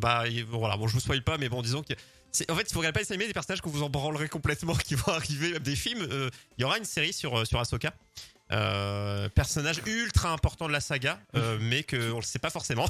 [0.00, 1.92] bah il- voilà, bon, je vous spoil pas, mais bon, disons que.
[2.50, 4.28] En fait, si vous regardez pas les dessins animés, des personnages que vous en branlerez
[4.28, 6.02] complètement, qui vont arriver, même des films.
[6.10, 7.92] euh, il y aura une série sur, sur Ahsoka.
[8.50, 12.86] Euh, personnage ultra important de la saga, euh, mais qu'on ne le sait pas forcément.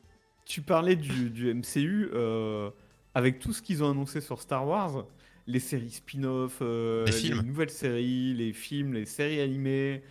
[0.44, 2.10] tu parlais du, du MCU.
[2.12, 2.70] euh,
[3.14, 5.04] avec tout ce qu'ils ont annoncé sur Star Wars,
[5.46, 10.02] les séries spin-off, euh, Les nouvelles séries, les films, les séries animées,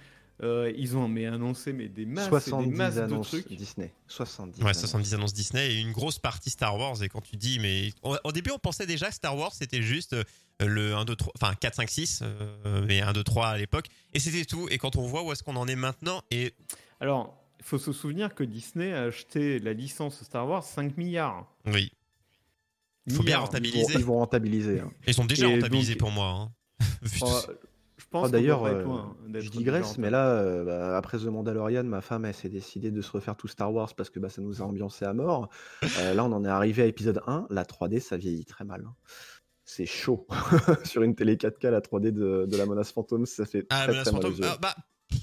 [0.41, 3.47] euh, ils ont mais annoncé mais des masses et des 70 masses de trucs.
[3.53, 3.93] Disney.
[4.07, 4.57] 70.
[4.59, 4.79] Ouais, annonces.
[4.79, 7.01] 70 annonces Disney et une grosse partie Star Wars.
[7.03, 9.81] Et quand tu dis, mais au, au début, on pensait déjà que Star Wars c'était
[9.81, 10.23] juste euh,
[10.65, 13.87] le 1, 2, 3, enfin 4, 5, 6, euh, mais 1, 2, 3 à l'époque.
[14.13, 14.67] Et c'était tout.
[14.69, 16.53] Et quand on voit où est-ce qu'on en est maintenant, et
[16.99, 21.45] Alors, il faut se souvenir que Disney a acheté la licence Star Wars 5 milliards.
[21.65, 21.91] oui,
[23.11, 23.85] Faut bien rentabiliser.
[23.89, 24.79] Ils vont, ils vont rentabiliser.
[24.81, 24.91] hein.
[25.07, 26.27] ils sont déjà Et rentabilisés donc- pour moi.
[26.27, 26.51] hein.
[27.21, 27.39] Oh,
[27.97, 28.85] je pense Ah, D'ailleurs, euh,
[29.35, 33.01] je digresse, mais là, euh, bah, après The Mandalorian, ma femme, elle s'est décidée de
[33.01, 35.49] se refaire tout Star Wars parce que bah, ça nous a ambiancé à mort.
[35.99, 37.45] Euh, là, on en est arrivé à épisode 1.
[37.49, 38.83] La 3D, ça vieillit très mal.
[38.87, 38.93] hein.
[39.71, 40.25] C'est chaud.
[40.83, 43.87] Sur une télé 4K, la 3D de, de la menace fantôme, ça fait Ah, très,
[43.91, 44.49] Menace très mal Fantôme, aux yeux.
[44.51, 44.75] ah, bah,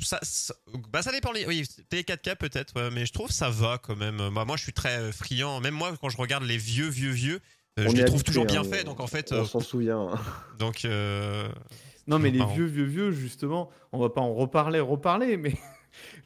[0.02, 0.54] ça, ça-
[0.92, 1.32] bah, ça dépend.
[1.32, 4.18] Les, oui, télé 4K peut-être, ouais, mais je trouve ça va quand même.
[4.32, 5.60] Bah, moi, je suis très euh, friand.
[5.60, 7.40] Même moi, quand je regarde les vieux, vieux, vieux,
[7.80, 8.86] euh, je les trouve habitué, toujours hein, bien on- faits.
[8.86, 10.00] Donc en fait, On euh, s'en souvient.
[10.12, 10.20] hein.
[10.60, 11.48] donc euh,
[12.06, 15.54] Non, mais les vieux, vieux, vieux, justement, on va pas en reparler, reparler, mais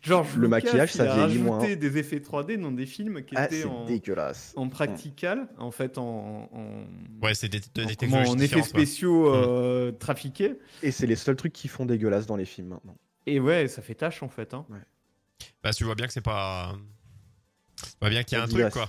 [0.03, 1.59] George Le Lucas, maquillage, il ça a vieillit moins.
[1.75, 4.53] des effets 3D dans des films qui Ah, étaient c'est en, dégueulasse.
[4.57, 6.85] en practical, en fait, en, en,
[7.23, 8.63] ouais, c'est des, des en- des comment, technologies en effets ouais.
[8.63, 10.55] spéciaux euh, trafiqués.
[10.83, 12.97] Et c'est les seuls trucs qui font dégueulasse dans les films maintenant.
[13.27, 14.55] Et ouais, ça fait tâche, en fait.
[14.55, 14.65] Hein.
[15.63, 16.75] Bah, tu vois bien que c'est pas.
[17.83, 18.89] Tu vois bien qu'il y a un truc, quoi.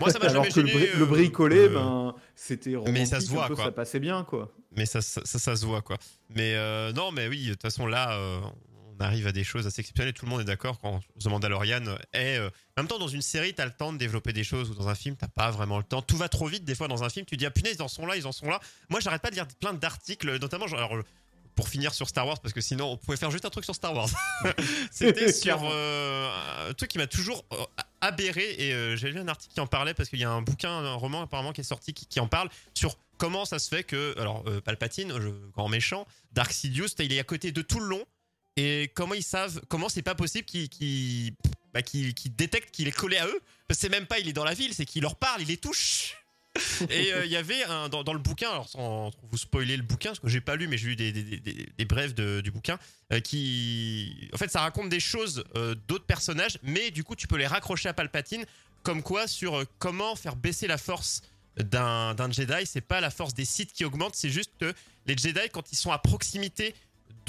[0.00, 0.78] Moi, ça m'a jamais que le, gêné.
[0.86, 3.64] bri- le euh, bricolé, euh, ben, c'était romantique, ça se voit, peu, quoi.
[3.64, 4.52] ça passait bien, quoi.
[4.76, 5.96] Mais ça, ça, ça, ça se voit, quoi.
[6.30, 8.40] Mais euh, non, mais oui, de toute façon, là, euh,
[8.98, 10.12] on arrive à des choses assez exceptionnelles.
[10.14, 12.38] Tout le monde est d'accord quand The Mandalorian est.
[12.38, 14.74] euh, en même temps, dans une série, t'as le temps de développer des choses, ou
[14.74, 16.02] dans un film, t'as pas vraiment le temps.
[16.02, 17.88] Tout va trop vite, des fois, dans un film, tu dis, ah punaise, ils en
[17.88, 18.60] sont là, ils en sont là.
[18.88, 21.04] Moi, j'arrête pas de lire plein d'articles, notamment, genre, alors,
[21.54, 23.74] pour finir sur Star Wars, parce que sinon, on pouvait faire juste un truc sur
[23.74, 24.08] Star Wars.
[24.90, 27.56] C'était sur euh, un truc qui m'a toujours euh,
[28.00, 30.42] aberré, et euh, j'ai lu un article qui en parlait, parce qu'il y a un
[30.42, 33.68] bouquin, un roman apparemment qui est sorti, qui, qui en parle, sur comment ça se
[33.68, 37.62] fait que, alors, euh, Palpatine, je- grand méchant, Dark Sidious, il est à côté de
[37.62, 38.04] tout le long,
[38.58, 41.32] et comment ils savent, comment c'est pas possible qu'ils qu'ils-
[41.72, 41.80] bah,
[42.36, 44.54] détectent qu'il est collé à eux, parce que c'est même pas il est dans la
[44.54, 46.14] ville, c'est qu'il leur parle, il les touche.
[46.90, 49.82] Et euh, il y avait un, dans, dans le bouquin, alors sans vous spoiler le
[49.84, 52.40] bouquin, parce que j'ai pas lu, mais j'ai lu des, des, des- des brèves de-
[52.40, 52.78] du bouquin,
[53.12, 54.28] euh, qui.
[54.32, 57.46] En fait, ça raconte des choses euh, d'autres personnages, mais du coup, tu peux les
[57.46, 58.44] raccrocher à Palpatine,
[58.82, 61.22] comme quoi sur comment faire baisser la force
[61.58, 62.64] d'un Jedi.
[62.66, 64.72] C'est pas la force des Sith qui augmente, c'est juste que
[65.06, 66.74] les Jedi, quand ils sont à proximité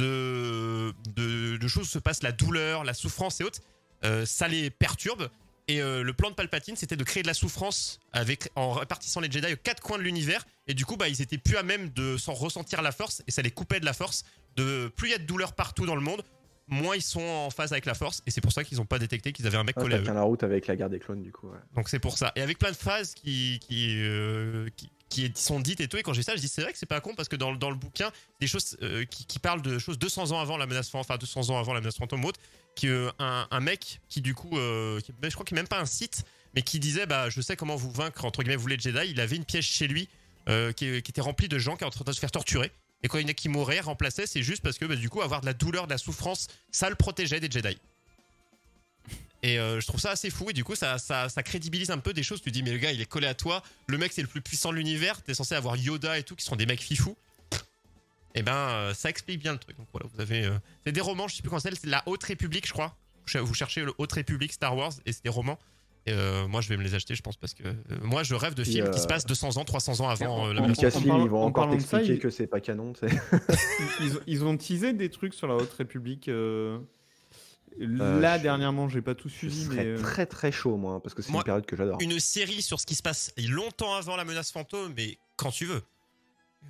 [0.04, 3.60] de, de, de choses se passe la douleur, la souffrance et autres,
[4.06, 5.30] euh, ça les perturbe.
[5.68, 9.20] Et euh, le plan de Palpatine, c'était de créer de la souffrance avec, en répartissant
[9.20, 10.44] les Jedi aux quatre coins de l'univers.
[10.68, 13.22] Et du coup, bah, ils étaient plus à même de s'en ressentir la force.
[13.28, 14.24] Et ça les coupait de la force.
[14.56, 16.24] De, plus il y a de douleur partout dans le monde,
[16.68, 18.24] moins ils sont en phase avec la force.
[18.26, 20.00] Et c'est pour ça qu'ils n'ont pas détecté qu'ils avaient un mec Ah, collé à
[20.00, 20.04] eux.
[20.14, 21.48] la route avec la guerre des clones, du coup.
[21.50, 21.60] ouais.
[21.76, 22.32] Donc c'est pour ça.
[22.36, 25.98] Et avec plein de phases qui, qui, euh, qui, qui sont dites et tout.
[25.98, 27.54] Et quand j'ai ça, je dis c'est vrai que c'est pas con parce que dans,
[27.54, 30.90] dans le bouquin, des choses euh, qui, parlent de choses 200 ans avant la menace
[30.90, 32.40] fantôme, enfin 200 ans avant la menace fantôme ou autre,
[32.76, 35.80] qui, euh, un, un mec qui du coup, euh, je crois qu'il est même pas
[35.80, 36.24] un site,
[36.56, 39.10] mais qui disait bah je sais comment vous vaincre entre guillemets vous les Jedi.
[39.10, 40.08] Il avait une pièce chez lui
[40.48, 42.72] euh, qui, qui était remplie de gens qui étaient en train de se faire torturer.
[43.02, 45.10] Et quand il y en a qui mouraient, remplaçaient, c'est juste parce que bah, du
[45.10, 47.78] coup avoir de la douleur, de la souffrance, ça le protégeait des Jedi.
[49.42, 51.98] Et euh, je trouve ça assez fou et du coup ça, ça, ça crédibilise un
[51.98, 52.42] peu des choses.
[52.42, 54.28] Tu te dis mais le gars il est collé à toi, le mec c'est le
[54.28, 57.16] plus puissant de l'univers, t'es censé avoir Yoda et tout qui sont des mecs fifous.
[58.36, 59.78] Et ben euh, ça explique bien le truc.
[59.78, 60.52] Donc voilà, vous avez euh,
[60.86, 62.96] c'est des romans, je sais plus comment c'est, c'est la Haute République je crois.
[63.36, 65.58] Vous cherchez le Haute République Star Wars et c'est des romans.
[66.06, 68.34] Et euh, moi je vais me les acheter je pense parce que euh, moi je
[68.36, 70.68] rêve de films qui se passent 200 ans, 300 ans avant euh, la.
[70.68, 72.94] Lucasfilm, ils vont en encore t'expliquer il- que c'est pas canon.
[74.02, 76.30] ils, ils ont teasé des trucs sur la Haute République.
[77.82, 79.76] Euh, Euh, Là, je- dernièrement, j'ai pas tout Je suivi, mais.
[79.76, 81.98] serais euh, très très chaud, moi, parce que c'est une période que j'adore.
[82.02, 85.66] une série sur ce qui se passe longtemps avant la menace fantôme, mais quand tu
[85.66, 85.82] veux.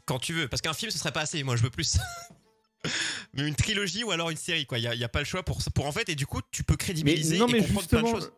[0.05, 0.47] Quand tu veux.
[0.47, 1.41] Parce qu'un film, ce serait pas assez.
[1.43, 1.97] Moi, je veux plus.
[3.33, 4.77] mais une trilogie ou alors une série, quoi.
[4.77, 6.09] Il n'y a, y a pas le choix pour, pour en fait.
[6.09, 8.33] Et du coup, tu peux Mais crédibiliser non, et mais comprendre plein de justement, choses.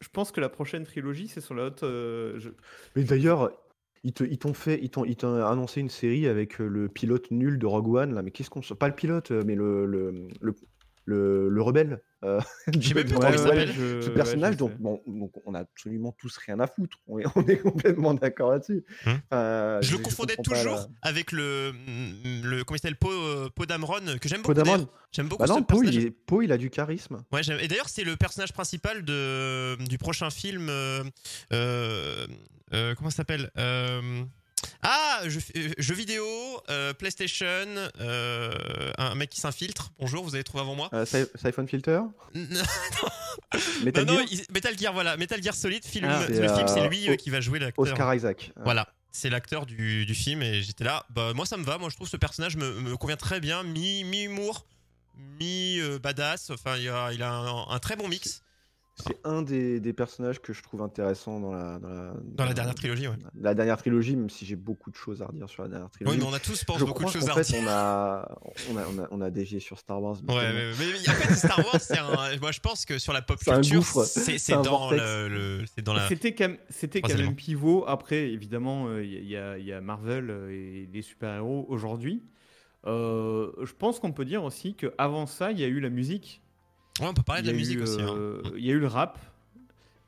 [0.00, 1.82] je pense que la prochaine trilogie, c'est sur la Haute.
[1.82, 2.50] euh, je-
[2.96, 3.50] Mais d'ailleurs,
[4.02, 7.66] ils t'ont fait, ils t'ont, ils t'ont annoncé une série avec le pilote nul de
[7.66, 8.22] Rogue One là.
[8.22, 10.54] Mais qu'est-ce qu'on, pas le pilote, mais le le le,
[11.06, 12.00] le, le rebelle.
[12.24, 12.40] euh,
[12.72, 13.72] Je sais même plus Ouais, comment il ouais, s'appelle.
[13.72, 14.76] je- Ce ouais, personnage, donc, sais.
[14.80, 16.98] bon, donc on a absolument tous rien à foutre.
[17.06, 18.84] On est, on est complètement d'accord là-dessus.
[19.06, 19.18] Hum.
[19.30, 21.72] Enfin, Je le confondais toujours la- avec le,
[22.42, 24.54] le comment il s'appelle, Poe euh, Poe Dameron, que j'aime beaucoup.
[25.12, 25.94] J'aime Bah non, ce Poe, personnage.
[25.94, 27.22] il, est- il a du charisme.
[27.32, 30.68] Ouais, et d'ailleurs, c'est le personnage principal de, du prochain film.
[30.70, 31.04] euh,
[31.52, 32.26] euh,
[32.72, 34.24] euh, comment ça s'appelle Euh,
[34.86, 36.26] Ah, jeux, euh, jeux vidéo,
[36.68, 37.46] euh, PlayStation,
[38.00, 38.52] euh,
[38.98, 39.92] un mec qui s'infiltre.
[39.98, 42.00] Bonjour, vous avez trouvé avant moi Euh, Siphon Filter?
[42.34, 42.62] Non,
[43.84, 44.40] Metal non, Gear?
[44.52, 45.16] Metal Gear, voilà.
[45.16, 47.82] Metal Gear Solid, film, Ah, le c'est, film, c'est lui qui va jouer l'acteur.
[47.84, 48.52] Oscar Isaac.
[48.62, 51.04] Voilà, c'est l'acteur du, du film et j'étais là.
[51.10, 51.78] Bah, moi, ça me va.
[51.78, 53.62] Moi, je trouve ce personnage me, me convient très bien.
[53.62, 54.66] Mi- Mi-humour,
[55.40, 56.50] mi-badass.
[56.50, 58.42] Enfin, il a, il a un, un très bon mix
[58.96, 62.54] C'est un des, des personnages que je trouve intéressant dans la, dans la, dans la
[62.54, 63.08] dernière trilogie.
[63.08, 63.16] Ouais.
[63.40, 65.92] la dernière trilogie, même si j'ai beaucoup de choses à redire sur la dernière Oui,
[65.92, 66.18] trilogie.
[66.18, 67.60] mais on a tous, pense, je beaucoup de choses à fait, redire.
[67.64, 68.38] on a,
[68.70, 70.16] on, a, on, a, on a dévié sur Star Wars.
[70.26, 70.76] mais Ouais, tellement.
[70.78, 72.36] mais, mais en fait, Star Wars, c'est un.
[72.40, 75.02] Moi, je pense que sur la pop culture, c'est dans vortex.
[75.02, 76.06] le, le- c'est dans la.
[76.08, 77.84] C'était quand, même- pivot.
[77.88, 80.88] Après, évidemment, euh, il y, a- il y a- il y a Marvel euh, et
[80.92, 82.22] les super-héros aujourd'hui.
[82.86, 86.42] Euh, je pense qu'on peut dire aussi qu'avant ça, il y a eu la musique.
[87.00, 88.00] Ouais, on peut parler de la musique eu, aussi.
[88.00, 88.14] hein.
[88.16, 89.18] euh, Il y a eu le rap.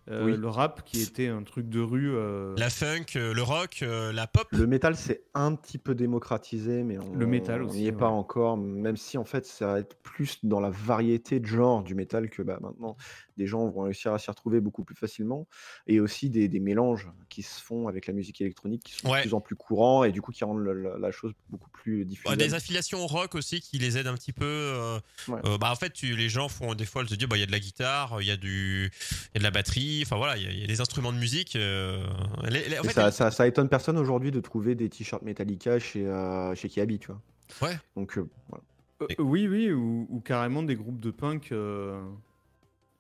[0.09, 0.37] Euh, Oui.
[0.37, 2.15] Le rap qui était un truc de rue.
[2.15, 4.47] euh, La funk, euh, le rock, euh, la pop.
[4.53, 8.57] Le métal, c'est un petit peu démocratisé, mais on Le métal n'y est pas encore,
[8.57, 12.31] même si en fait, ça va être plus dans la variété de genres du métal
[12.31, 12.97] que bah, maintenant,
[13.37, 15.47] des gens vont réussir à s'y retrouver beaucoup plus facilement,
[15.89, 19.19] et aussi des, des mélanges qui se font avec la musique électronique qui sont Ouais.
[19.19, 21.69] de plus en plus courants, et du coup qui rendent le- la, la chose beaucoup
[21.71, 22.37] plus Ouais, diffusable.
[22.37, 24.45] des affiliations au rock aussi qui les aident un petit peu.
[24.47, 25.41] euh, Ouais.
[25.45, 27.43] euh, bah en fait, tu- les gens font des fois se dire bah il y
[27.43, 29.96] a de la guitare, il y a du, il y a de la batterie.
[30.05, 31.57] Enfin voilà, il y, a- il y a des instruments de musique.
[31.57, 32.05] euh,
[32.49, 35.23] les- les- en fait, ça, les- ça, ça étonne personne aujourd'hui de trouver des t-shirts
[35.23, 37.21] Metallica chez, euh, chez Kiabi, tu vois.
[37.69, 37.79] Ouais.
[37.97, 38.65] Donc, euh, voilà.
[39.03, 41.53] euh, Et- oui, oui, ou, ou carrément des groupes de punk.
[41.53, 42.01] euh,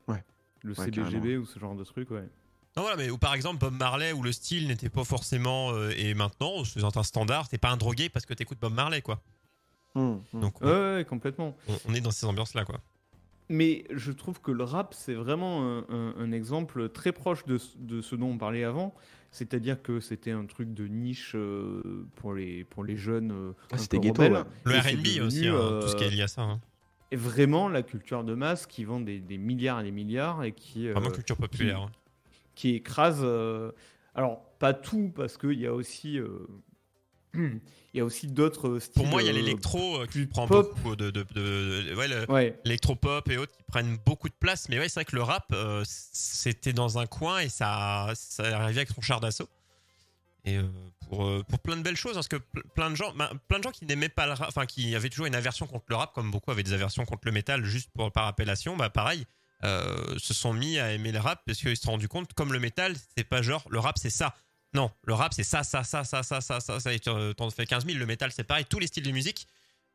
[0.09, 0.22] Ouais.
[0.62, 2.22] Le Ouais, CBGB ou ce genre de truc, ouais.
[2.76, 5.90] non, voilà, mais ou par exemple Bob Marley où le style n'était pas forcément euh,
[5.96, 7.48] et maintenant c'est un standard.
[7.48, 9.20] T'es pas un drogué parce que t'écoutes Bob Marley quoi.
[9.94, 10.40] Hum, hum.
[10.40, 11.56] Donc on, Ouais, ouais, complètement.
[11.68, 12.80] on- on est dans ces ambiances là quoi.
[13.48, 17.59] Mais je trouve que le rap, c'est vraiment un, un- un exemple très proche de,
[17.59, 18.94] ce- de ce dont on parlait avant.
[19.30, 23.30] C'est-à-dire que c'était un truc de niche euh, pour, les, pour les jeunes.
[23.32, 24.30] euh, Ah, c'était ghetto, ouais.
[24.64, 26.42] Le Et R&B devenu, aussi, hein, tout ce qui est euh, lié à ça.
[26.42, 26.61] hein.
[27.12, 30.52] est vraiment la culture de masse qui vend des, des milliards et des milliards et
[30.52, 31.82] qui, euh, Vraiment culture populaire.
[31.82, 31.90] hein.
[32.54, 33.20] qui écrase.
[33.22, 33.70] euh,
[34.14, 36.18] alors, pas tout, parce qu'il y a aussi.
[37.38, 37.51] Euh,
[37.94, 38.94] il y a aussi d'autres styles.
[39.03, 40.75] Pour moi, il y a euh, l'électro euh, qui plus prend pop.
[40.77, 44.35] beaucoup de, de, de- de- ouais, le- Ouais, l'électropop et autres qui prennent beaucoup de
[44.38, 44.68] place.
[44.68, 48.44] Mais ouais, c'est vrai que le rap, euh, c'était dans un coin et ça, ça
[48.61, 49.49] arrivait avec son char d'assaut.
[50.44, 50.62] Et euh,
[51.09, 53.59] pour, euh, pour plein de belles choses, parce que ple- plein de gens, ben, plein
[53.59, 55.96] de gens qui n'aimaient pas le rap, enfin qui avaient toujours une aversion contre le
[55.96, 59.25] rap, comme beaucoup avaient des aversions contre le métal juste pour, par appellation, bah pareil,
[59.64, 62.53] euh, se sont mis à aimer le rap parce qu'ils se sont rendus compte, comme
[62.53, 64.35] le métal, c'est pas genre le rap c'est ça.
[64.76, 67.64] Non, le rap c'est ça, ça, ça, ça, ça, ça, ça, ça, et t'en fais
[67.66, 67.98] 15 000.
[67.98, 69.46] Le métal c'est pareil, tous les styles de musique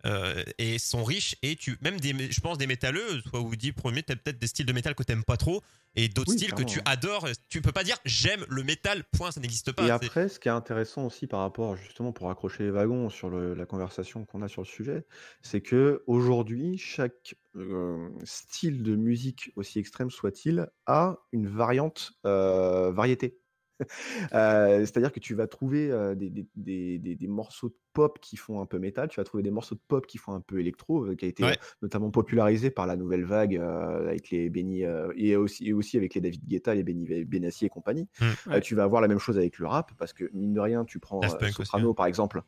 [0.06, 4.02] euh, et sont riches et tu même des je pense des métalleux toi Woody premier
[4.02, 5.62] t'as peut-être des styles de métal que t'aimes pas trop
[5.96, 9.30] et d'autres Oui, styles que tu adores tu peux pas dire j'aime le métal point
[9.32, 12.64] ça n'existe pas Et après, ce qui est intéressant aussi par rapport, justement, pour accrocher
[12.64, 15.06] les wagons sur le- la conversation qu'on a sur le sujet,
[15.42, 22.92] c'est que aujourd'hui, chaque euh, style de musique, aussi extrême soit-il, a une variante euh,
[22.92, 23.40] variété.
[24.34, 28.20] Euh, C'est-à-dire que tu vas trouver euh, des, des- des- des- des morceaux de pop
[28.22, 30.42] qui font un peu métal, tu vas trouver des morceaux de pop qui font un
[30.42, 31.58] peu électro, euh, qui a été Ouais.
[31.82, 35.98] notamment popularisé par la nouvelle vague euh, avec les Benny euh, et aussi, et aussi
[35.98, 38.08] avec les David Guetta, les Benny Benassi et compagnie.
[38.20, 38.26] Mm.
[38.52, 40.86] Euh, tu vas avoir la même chose avec le rap parce que mine de rien,
[40.86, 42.42] tu prends euh, aussi, Soprano par exemple.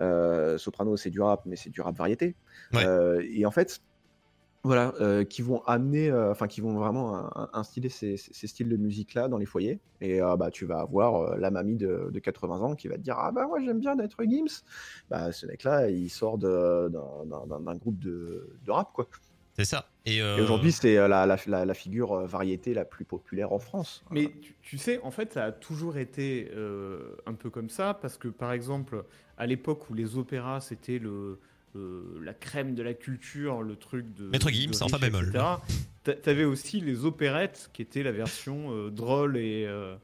[0.00, 2.36] Euh, Soprano, c'est du rap, mais c'est du rap variété.
[2.72, 2.84] Ouais.
[2.84, 3.80] Euh, et en fait,
[4.66, 8.68] voilà, euh, qui vont amener, euh, enfin, qui vont vraiment in- in- instiller ces, styles
[8.68, 9.80] de musique-là dans les foyers.
[10.00, 12.96] Et euh, bah, tu vas avoir euh, la mamie de, de 80 ans qui va
[12.96, 14.62] te dire Ah bah moi j'aime bien d'être Gims.
[15.08, 19.06] Bah, ce mec-là, il sort d'un- groupe de, de rap, quoi.
[19.56, 23.04] c'est ça et, euh, Et aujourd'hui, c'est la, la, la- la figure variété la plus
[23.04, 24.04] populaire en France.
[24.10, 27.94] Mais tu, tu sais, en fait, ça a toujours été euh, un peu comme ça,
[27.94, 29.04] parce que par exemple,
[29.36, 31.38] à l'époque où les opéras c'était le
[31.76, 34.98] euh, la crème de la culture, le truc de Maître de Gims, riche, en fa
[34.98, 35.32] bémol.
[36.22, 39.96] T'avais aussi les opérettes qui étaient la version euh, drôle et euh,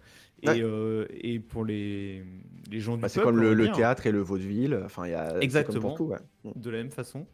[0.44, 0.60] et, Ouais.
[0.60, 2.24] euh, et pour les
[2.70, 4.80] les gens du Bah, c'est peuple, comme le, théâtre et le vaudeville.
[4.84, 5.80] Enfin, il y a c'est comme Exactement.
[5.80, 6.04] pour tout.
[6.06, 6.18] ouais.
[6.56, 7.26] de la même façon.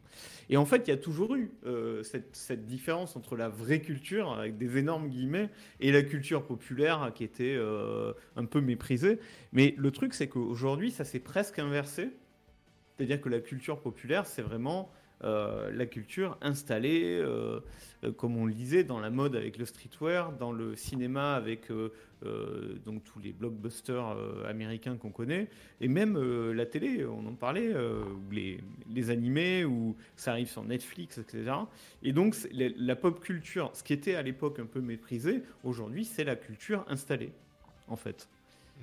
[0.49, 3.81] Et en fait, il y a toujours eu euh, cette, cette différence entre la vraie
[3.81, 5.49] culture, avec des énormes guillemets,
[5.79, 9.19] et la culture populaire qui était euh, un peu méprisée.
[9.53, 12.09] Mais le truc, c'est qu'aujourd'hui, ça s'est presque inversé.
[12.99, 14.91] C'est-à-dire que la culture populaire, c'est vraiment
[15.23, 17.61] euh, la culture installée, euh,
[18.03, 21.71] euh, comme on le disait, dans la mode avec le streetwear, dans le cinéma avec
[22.85, 25.47] donc tous les blockbusters américains qu'on connaît,
[25.79, 26.19] et même
[26.51, 28.59] la télé, on en parlait, ou les,
[28.89, 31.53] les animés, ou ça arrive sur Netflix, etc.
[32.03, 36.03] Et donc la, la pop culture, ce qui était à l'époque un peu méprisé, aujourd'hui
[36.03, 37.31] c'est la culture installée,
[37.87, 38.27] en fait.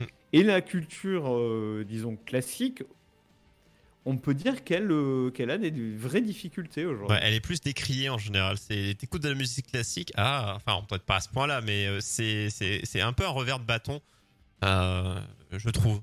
[0.01, 0.05] Mm.
[0.33, 2.85] Et la culture, disons, classique,
[4.09, 7.15] on peut dire qu'elle euh, qu'elle a des, des vraies difficultés aujourd'hui.
[7.17, 8.57] Ouais, elle est plus décriée en général.
[8.57, 11.99] C'est t'écoutes de la musique classique, ah, enfin peut-être pas à ce point-là, mais euh,
[12.01, 14.01] c'est un peu un revers de bâton,
[14.65, 15.19] euh,
[15.53, 16.01] je trouve,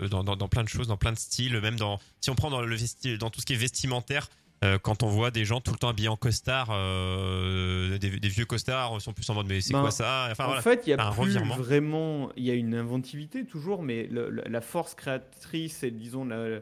[0.00, 2.34] un dans, dans, dans plein de choses, dans plein de styles, même dans si on
[2.34, 4.28] prend dans le vesti dans tout ce qui est vestimentaire.
[4.62, 8.28] euh, quand on voit des gens tout le temps habillés en costard, euh, des, des
[8.28, 10.28] vieux costards, ils sont plus en mode mais c'est Ben, quoi ça?
[10.30, 10.62] Enfin en voilà.
[10.62, 11.56] fait, il y un a plus revirement.
[11.56, 16.24] vraiment, il y a une inventivité toujours, mais le- le- la force créatrice et disons,
[16.26, 16.60] la-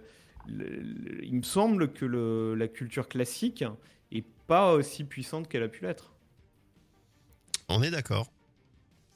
[0.48, 3.64] il me semble que la culture classique
[4.12, 6.14] est pas aussi puissante qu'elle a pu l'être.
[7.68, 8.30] On est d'accord.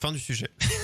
[0.00, 0.48] Fin du sujet.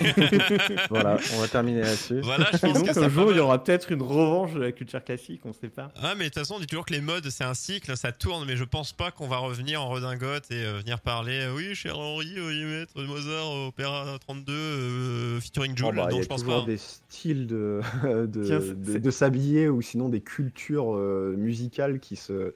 [0.90, 2.20] Voilà, on va terminer là-dessus.
[2.22, 4.72] Voilà, je pense donc que un jour, il y aura peut-être une revanche de la
[4.72, 5.90] culture classique, on sait pas.
[6.02, 8.12] Ah mais de toute façon on dit toujours que les modes c'est un cycle, ça
[8.12, 11.54] tourne, mais je pense pas qu'on va revenir en redingote et euh, venir parler euh,
[11.54, 16.16] oui cher Henri, veuillez mettre Mozart Opéra 32 euh, featuring Joule, Oh, bah, il non
[16.16, 16.62] y a je pense pas.
[16.62, 17.80] des styles de,
[18.26, 22.54] de, s'habiller ou sinon des cultures euh, musicales qui se,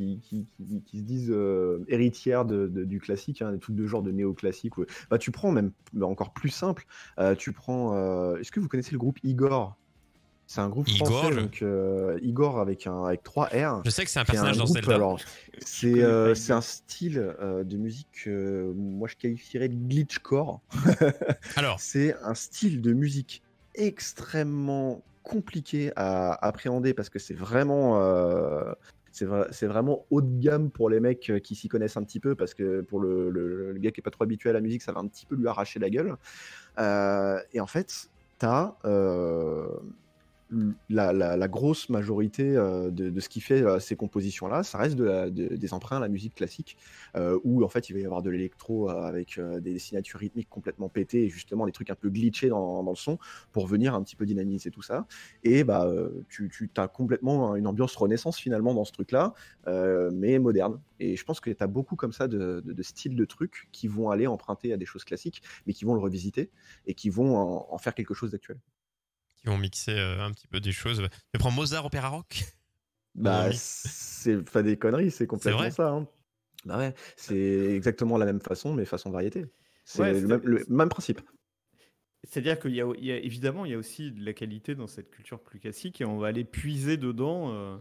[0.00, 3.76] qui, qui, qui- qui se disent euh, héritières de, de- du classique, hein, des trucs
[3.76, 4.72] de genre de néoclassique.
[5.10, 6.84] Bah, tu prends même bah, encore plus simple,
[7.18, 7.94] euh, tu prends.
[7.96, 9.76] euh, Est-ce que vous connaissez le groupe Igor?
[10.46, 13.82] C'est un groupe Igor, français, donc euh, Igor avec, un, avec 3 R.
[13.84, 14.94] Je sais que c'est un personnage dans groupe, Zelda.
[14.96, 15.20] alors,
[15.60, 20.60] c'est euh, un style euh, de musique que moi je qualifierais de glitchcore.
[21.56, 23.42] Alors, C'est un style de musique
[23.76, 28.00] extrêmement compliqué à appréhender parce que c'est vraiment,
[29.20, 32.04] c'est vra- c'est vraiment haut de gamme pour les mecs euh, qui s'y connaissent un
[32.04, 34.80] petit peu parce que pour le, gars qui est pas trop habitué à la musique,
[34.80, 36.16] ça va un petit peu lui arracher la gueule.
[36.78, 38.76] Euh, et en fait, tu as
[40.88, 45.74] la, la- grosse majorité euh, de, ce qui fait euh, ces compositions-là, ça reste des
[45.74, 46.76] emprunts à la musique classique,
[47.16, 50.88] euh, où en fait il va y avoir de l'électro avec des signatures rythmiques complètement
[50.88, 53.18] pétées et justement des trucs un peu glitchés dans, le son
[53.52, 55.06] pour venir un petit peu dynamiser tout ça.
[55.44, 55.88] Et bah,
[56.28, 59.34] tu, as complètement une ambiance renaissance finalement dans ce truc-là,
[60.12, 60.80] mais moderne.
[60.98, 64.10] Et je pense que tu as beaucoup comme ça de, styles de trucs qui vont
[64.10, 66.50] aller emprunter à des choses classiques, mais qui vont le revisiter
[66.86, 67.36] et qui vont
[67.72, 68.58] en faire quelque chose d'actuel.
[69.40, 71.02] Qui vont mixer euh, un petit peu des choses.
[71.32, 72.44] Tu prends Mozart Opéra Rock?
[73.14, 73.56] Bah, oui.
[73.56, 75.90] c'est pas des conneries, c'est complètement vrai ça.
[75.90, 76.06] hein.
[76.64, 77.34] Bah ouais, c'est
[77.74, 79.46] exactement la même façon, mais façon variété.
[79.84, 81.20] C'est Ouais, le, même, le même principe.
[82.24, 84.74] C'est-à-dire qu'il y, a- il y a évidemment il y a aussi de la qualité
[84.74, 87.76] dans cette culture plus classique et on va aller puiser dedans euh,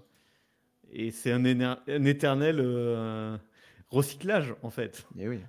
[0.91, 3.37] et c'est un, éternel euh,
[3.89, 5.07] recyclage en fait.
[5.17, 5.39] Et oui.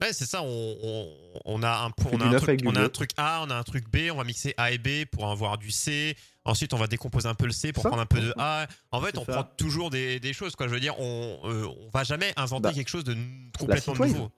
[0.00, 0.42] Ouais, c'est ça.
[0.42, 1.08] On, on,
[1.44, 2.88] on a un, on a truc, on a un vieux.
[2.90, 4.10] truc A, on a un truc B.
[4.12, 6.16] On va mixer A et B pour avoir du C.
[6.44, 7.88] Ensuite, on va décomposer un peu le C pour Ça.
[7.88, 8.66] prendre un peu de A.
[8.90, 9.32] En fait, on ça.
[9.32, 10.56] prend toujours des, des choses.
[10.56, 10.68] Quoi.
[10.68, 13.16] Je veux dire, on, euh, on va jamais inventer Bah, quelque chose de
[13.58, 14.30] complètement nouveau.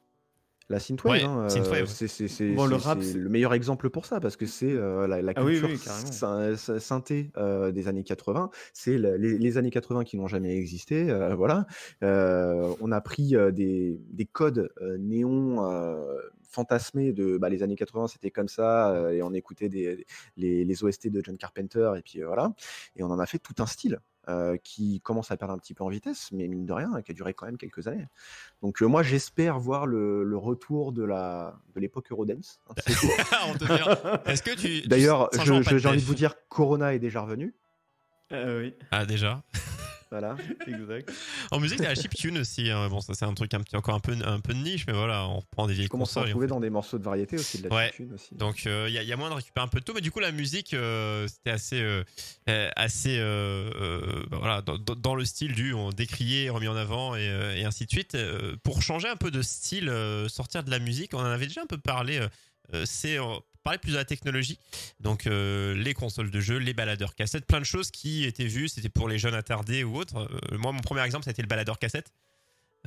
[0.68, 1.87] La synthwave, Ouais, hein, synthwave.
[1.87, 4.37] c'est c'est- c'est- Bon, le c'est- rap, c'est c'est- le meilleur exemple pour ça, parce
[4.37, 8.02] que c'est euh, la, la Ah oui, culture oui, syn- syn- synthé euh, des années
[8.02, 8.50] 80.
[8.72, 11.09] C'est les, les années 80 qui n'ont jamais existé.
[11.09, 11.66] euh, voilà.
[12.02, 17.62] Euh, on a pris euh, des, des codes euh, néons euh, fantasmés de bah, les
[17.62, 20.05] années 80, c'était comme ça, euh, et on écoutait des,
[20.37, 22.55] les, les OST de John Carpenter, et puis euh, voilà.
[22.96, 24.00] Et on en a fait tout un style.
[24.28, 27.12] Euh, qui commence à perdre un petit peu en vitesse, mais mine de rien, qui
[27.12, 28.06] a duré quand même quelques années.
[28.62, 32.60] Donc euh, moi j'espère voir le, le retour de la de l'époque Eurodance.
[32.86, 33.96] vient.
[34.26, 34.86] Est-ce que tu.
[34.88, 37.54] D'ailleurs, j'ai envie de vous dire, Corona est déjà revenu.
[38.30, 39.42] Ah oui, Ah, déjà?
[40.10, 40.36] Voilà.
[40.66, 41.10] exact.
[41.50, 42.70] En musique, il y a la chiptune aussi.
[42.70, 42.88] hein.
[42.88, 44.92] Bon, ça, c'est un truc un petit, encore un peu, un peu de niche, mais
[44.92, 46.26] voilà, on prend des vieilles consoles.
[46.26, 47.86] on trouver dans des morceaux de variété aussi, de la Ouais.
[47.88, 48.34] chiptune aussi.
[48.34, 50.10] Donc il y, a- y a moyen de récupérer un peu de tout, mais du
[50.10, 52.04] coup la musique euh, c'était assez euh,
[52.48, 57.16] euh, assez euh, euh, bah, voilà dans, le style du on décrié, remis en avant
[57.16, 58.14] et, euh, et ainsi de suite.
[58.14, 61.46] Euh, pour changer un peu de style, euh, sortir de la musique, on en avait
[61.46, 62.18] déjà un peu parlé.
[62.18, 62.28] euh,
[62.74, 63.24] euh, c'est euh,
[63.66, 64.59] parler plus de la technologie,
[65.00, 68.68] donc euh, les consoles de jeux, les baladeurs cassettes, plein de choses qui étaient vues,
[68.68, 70.16] c'était pour les jeunes attardés ou autres.
[70.52, 72.12] Euh, moi mon premier exemple été le baladeur cassette.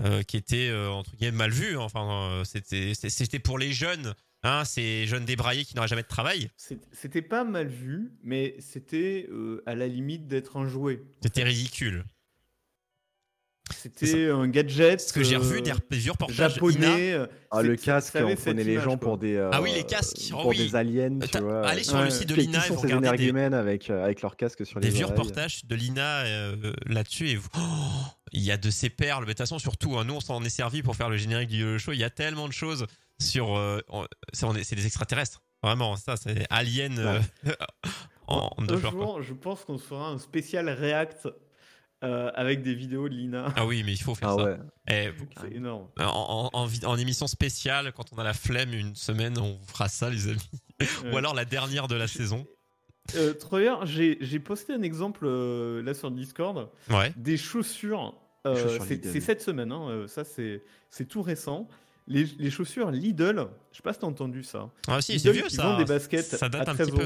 [0.02, 4.63] euh, qui était entre guillemets mal vu enfin c'était c'était- c'était pour les jeunes Hein,
[4.63, 6.50] ces jeunes débraillés qui n'auraient jamais de travail.
[6.94, 9.28] C'était pas mal vu, mais c'était
[9.65, 11.02] à la limite d'être un jouet.
[11.22, 12.06] C'était ridicule.
[13.73, 14.97] C'était un gadget.
[14.99, 16.38] Parce que j'ai revu euh, des, des vieux reportages.
[16.38, 16.49] Ina.
[16.49, 17.17] japonais.
[17.51, 18.99] Ah, le casque, on prenait les image, gens quoi.
[18.99, 20.17] pour des, euh, Ah oui, les casques.
[20.34, 20.58] Oh pour oui.
[20.58, 21.67] des aliens, Euh, tu vois.
[21.67, 22.05] Allez sur Ouais.
[22.05, 24.79] le site de l'INA et sont vous regardez des, avec, euh, avec leur casque sur
[24.79, 25.17] des les vieux oreilles.
[25.17, 27.47] reportages de l'INA euh, là-dessus et vous.
[27.58, 27.60] Oh,
[28.32, 29.21] il y a de ces perles.
[29.21, 31.49] Mais de toute façon, surtout, hein, nous, on s'en est servi pour faire le générique
[31.49, 31.91] du YOLO Show.
[31.93, 32.86] Il y a tellement de choses
[33.19, 33.58] sur.
[33.58, 33.79] euh,
[34.34, 35.41] c'est des extraterrestres.
[35.63, 37.20] Vraiment, ça, c'est Alien euh,
[38.28, 38.78] en, en deux
[39.22, 41.28] je pense qu'on fera un spécial React
[42.04, 43.54] euh, avec des vidéos de Lina.
[43.56, 44.43] Ah oui, mais il faut faire Ah ça.
[44.45, 44.58] ouais.
[44.89, 45.10] Eh,
[45.41, 45.88] C'est énorme.
[46.00, 49.60] en, en- en vi- en émission spéciale, quand on a la flemme une semaine, on
[49.68, 50.50] fera ça, les amis.
[51.14, 52.47] Ou alors la dernière de la saison.
[53.16, 57.12] Euh, Troyer, j'ai j'ai posté un exemple euh, là sur Discord Ouais.
[57.18, 58.16] des chaussures.
[58.45, 59.12] euh, Chaussures c'est Lidl.
[59.12, 60.62] c'est cette semaine, hein, euh, ça c'est
[61.08, 61.68] tout récent.
[62.08, 64.70] Les, les chaussures Lidl, je sais pas si t'as entendu ça.
[64.88, 65.64] Ah si, c'est Lidl vieux qui ça.
[65.64, 67.04] vend des baskets ça date à un 13 petit peu.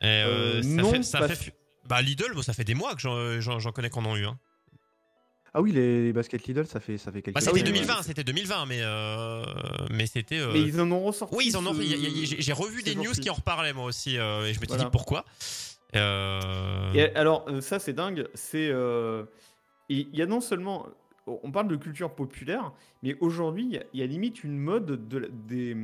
[0.00, 0.26] Et, euh,
[0.58, 1.52] Euh, ça non, fait, ça fait-
[1.88, 4.24] Bah Lidl, moi ça fait des mois que j'en- j'en connais qu'on en a eu.
[4.26, 4.38] Hein.
[5.54, 7.72] Ah oui, les, les baskets Lidl, ça fait, ça fait quelques Bah, c'était oui, oui.
[7.72, 9.42] 2020, c'était 2020, mais euh,
[9.90, 10.38] mais c'était.
[10.38, 11.34] euh, Mais ils en ont ressorti.
[11.34, 11.72] Oui, ils en ont.
[11.74, 11.80] ce-
[12.38, 14.84] J'ai revu des news qui en reparlaient moi aussi, euh, et je me suis Voilà.
[14.84, 15.24] dit pourquoi.
[15.96, 18.28] Euh, Et alors, euh, ça, c'est dingue.
[18.34, 18.68] C'est.
[18.70, 19.24] euh,
[19.88, 20.86] Il y a non seulement.
[21.26, 22.72] On parle de culture populaire,
[23.02, 25.74] mais aujourd'hui, il y y, a limite une mode de des,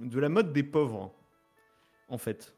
[0.00, 1.12] de la mode des pauvres,
[2.08, 2.54] en fait.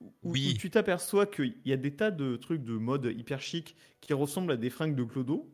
[0.00, 0.52] Où, Oui.
[0.54, 4.12] où tu t'aperçois qu'il y a des tas de trucs de mode hyper chic qui
[4.12, 5.50] ressemblent à des fringues de Clodo.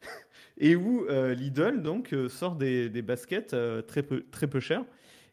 [0.58, 4.60] Et où euh, Lidl donc euh, sort des, des baskets euh, très peu très peu
[4.60, 4.84] chères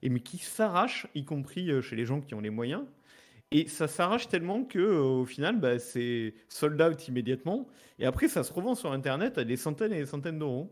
[0.02, 2.84] et mais qui s'arrachent, y compris chez les gens qui ont les moyens.
[3.52, 7.68] Et ça s'arrache tellement que euh, au final, bah, c'est sold out immédiatement.
[8.00, 10.72] Et après, ça se revend sur Internet à des centaines et des centaines d'euros.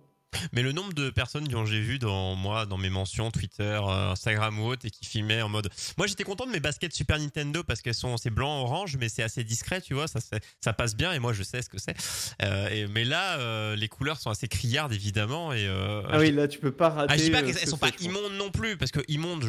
[0.53, 4.11] Mais le nombre de personnes dont j'ai vu dans moi, dans mes mentions Twitter, euh,
[4.11, 5.69] Instagram ou autre, et qui filmaient en mode.
[5.97, 9.09] Moi, j'étais content de mes baskets Super Nintendo parce qu'elles sont c'est blanc orange, mais
[9.09, 10.19] c'est assez discret, tu vois, ça
[10.61, 11.95] ça passe bien et moi je sais ce que c'est.
[12.41, 15.67] Euh, et- mais là, euh, les couleurs sont assez criardes évidemment et.
[15.67, 17.13] euh, Ah oui, là, tu peux pas rater.
[17.13, 19.45] Ah, je dis pas qu'elles sont pas immondes non plus, parce que immondes,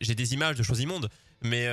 [0.00, 1.08] j'ai des images de choses immondes,
[1.42, 1.66] mais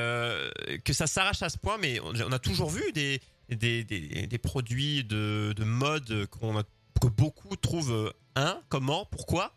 [0.86, 4.28] que ça s'arrache à ce point, mais on, on a toujours vu des, des, des,
[4.28, 6.64] des produits de, de mode qu'on a,
[7.04, 9.54] que beaucoup trouvent euh, un, comment, pourquoi,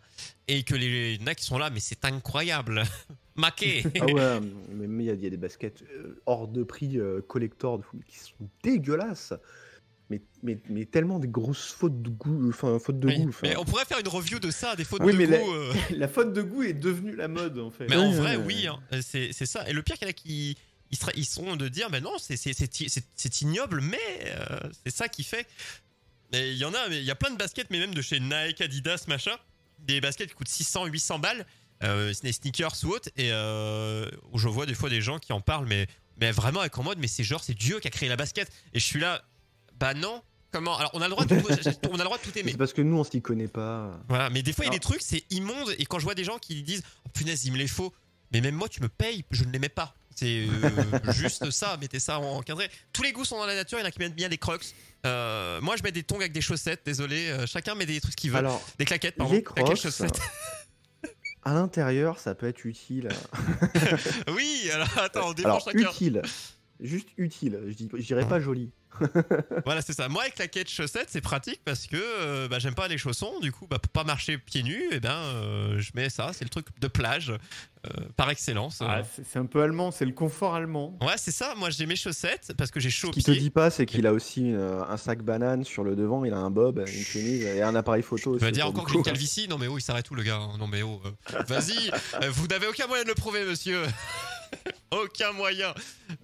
[0.48, 2.82] et que les il y en a qui sont là, mais c'est incroyable.
[3.36, 4.40] Maqué Ah ouais,
[4.70, 7.78] mais il y, a- il y a des baskets euh, hors de prix euh, collector
[7.78, 9.34] de fou, qui sont dégueulasses.
[10.08, 12.48] Mais, mais, mais tellement des grosses fautes de goût.
[12.48, 13.36] Enfin, fautes de Oui, goût.
[13.42, 15.52] mais on pourrait faire une review de ça, des fautes Oui, de mais goût.
[15.52, 15.72] euh.
[15.96, 17.88] La faute de goût est devenue la mode, en fait.
[17.88, 19.68] Mais en vrai, oui, hein, c'est c'est ça.
[19.68, 20.56] Et le pire qu'il y en a qui
[21.16, 25.46] ils, sont de dire, mais non, c'est ignoble, mais euh, c'est ça qui fait.
[26.36, 28.02] Et il y en a, mais il y a plein de baskets, mais même de
[28.02, 29.36] chez Nike, Adidas, machin,
[29.80, 31.46] des baskets qui coûtent 600, 800 balles,
[31.82, 35.40] euh, des sneakers ou autres, et euh, je vois des fois des gens qui en
[35.40, 35.86] parlent, mais,
[36.20, 38.50] mais vraiment avec en mode, mais c'est genre, c'est Dieu qui a créé la basket.
[38.74, 39.22] Et je suis là,
[39.78, 40.22] bah non.
[40.52, 40.76] Comment?
[40.76, 41.46] Alors on a le droit de tout,
[41.90, 42.52] on a le droit de tout aimer.
[42.52, 43.98] C'est parce que nous, on s'y connaît pas.
[44.08, 45.74] Voilà, mais des fois, il y a des trucs, c'est immonde.
[45.78, 47.92] Et quand je vois des gens qui disent oh, punaise, il me les faut.
[48.32, 49.94] Mais même moi, tu me payes, je ne les mets pas.
[50.14, 52.70] C'est euh, juste ça, mettez ça en encadré.
[52.92, 54.38] Tous les goûts sont dans la nature, il y en a qui mettent bien des
[54.38, 54.64] crocs.
[55.06, 57.28] Euh, moi, je mets des tongs avec des chaussettes, désolé.
[57.28, 58.36] euh, chacun met des trucs qu'il veut.
[58.38, 59.32] Alors, des claquettes, pardon.
[59.32, 60.18] les crocs, chaussettes.
[61.44, 63.08] à l'intérieur, ça peut être utile.
[64.34, 65.90] oui, alors attends, on dépend Alors, chacun.
[65.90, 66.22] utile.
[66.80, 67.60] Juste utile.
[67.66, 68.70] Je dirais pas joli.
[69.64, 70.08] Voilà, c'est ça.
[70.08, 73.40] Moi, avec claquettes, chaussettes, c'est pratique parce que euh, bah, j'aime pas les chaussons.
[73.40, 76.30] Du coup, bah, pour pas marcher pieds nus, et ben, euh, je mets ça.
[76.32, 78.78] C'est le truc de plage euh, par excellence.
[78.80, 80.96] Ah, c'est c'est un peu allemand, c'est le confort allemand.
[81.00, 81.54] Ouais, c'est ça.
[81.56, 84.06] Moi, j'ai mes chaussettes parce que j'ai chaud Ce qu'il te dit pas, c'est qu'il
[84.06, 87.62] a aussi un sac banane sur le devant, il a un bob, une chemise et
[87.62, 88.38] un appareil photo.
[88.38, 90.22] Tu vas dire encore que j'ai une calvitie Non mais oh, il s'arrête tout le
[90.22, 90.40] gars.
[90.58, 91.90] Non mais oh, euh, vas-y,
[92.30, 93.82] vous n'avez aucun moyen de le prouver, monsieur.
[94.90, 95.74] aucun moyen.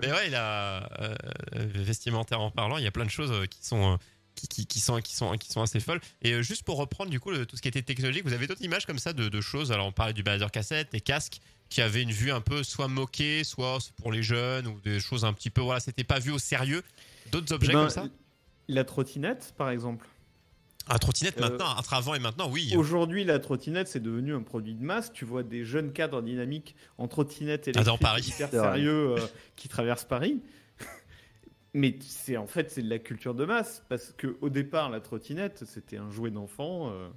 [0.00, 1.14] Mais ouais, il a euh,
[1.54, 3.96] vestimentaire en parlant, il y a plein de choses euh, qui sont euh,
[4.34, 6.00] qui, qui, qui sont qui sont qui sont assez folles.
[6.22, 8.46] Et euh, juste pour reprendre du coup le- tout ce qui était technologique, vous avez
[8.46, 9.72] d'autres images comme ça de, de choses?
[9.72, 12.88] Alors on parlait du baladeur cassette, des casques qui avaient une vue un peu soit
[12.88, 16.30] moquée, soit pour les jeunes ou des choses un petit peu voilà, c'était pas vu
[16.30, 16.82] au sérieux.
[17.30, 18.06] D'autres objets Eh ben, comme ça?
[18.68, 20.06] La trottinette, par exemple.
[20.88, 22.74] Un trottinette euh, maintenant, entre avant et maintenant, oui.
[22.76, 25.12] Aujourd'hui, la trottinette, c'est devenu un produit de masse.
[25.12, 28.32] Tu vois des jeunes cadres dynamiques en trottinette Ah, dans électrique Paris.
[28.34, 29.20] hyper sérieux euh,
[29.56, 30.40] qui traversent Paris.
[31.74, 35.00] Mais c'est en fait c'est de la culture de masse parce que au départ la
[35.00, 37.08] trottinette c'était un jouet d'enfant euh,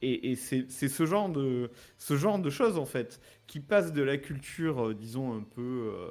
[0.00, 3.92] et, et c'est c'est ce genre de ce genre de choses en fait qui passe
[3.92, 6.08] de la culture euh, disons un peu euh,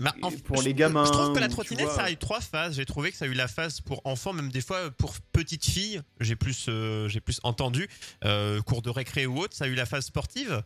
[0.00, 1.04] Bah, en- pour je- les gamins.
[1.04, 2.76] Je trouve que la ou trottinette, ça a eu trois phases.
[2.76, 5.64] J'ai trouvé que ça a eu la phase pour enfants, même des fois pour petites
[5.64, 6.00] filles.
[6.20, 7.88] J'ai plus, euh, j'ai plus entendu.
[8.24, 10.62] Euh, cours de récré ou autre, ça a eu la phase sportive.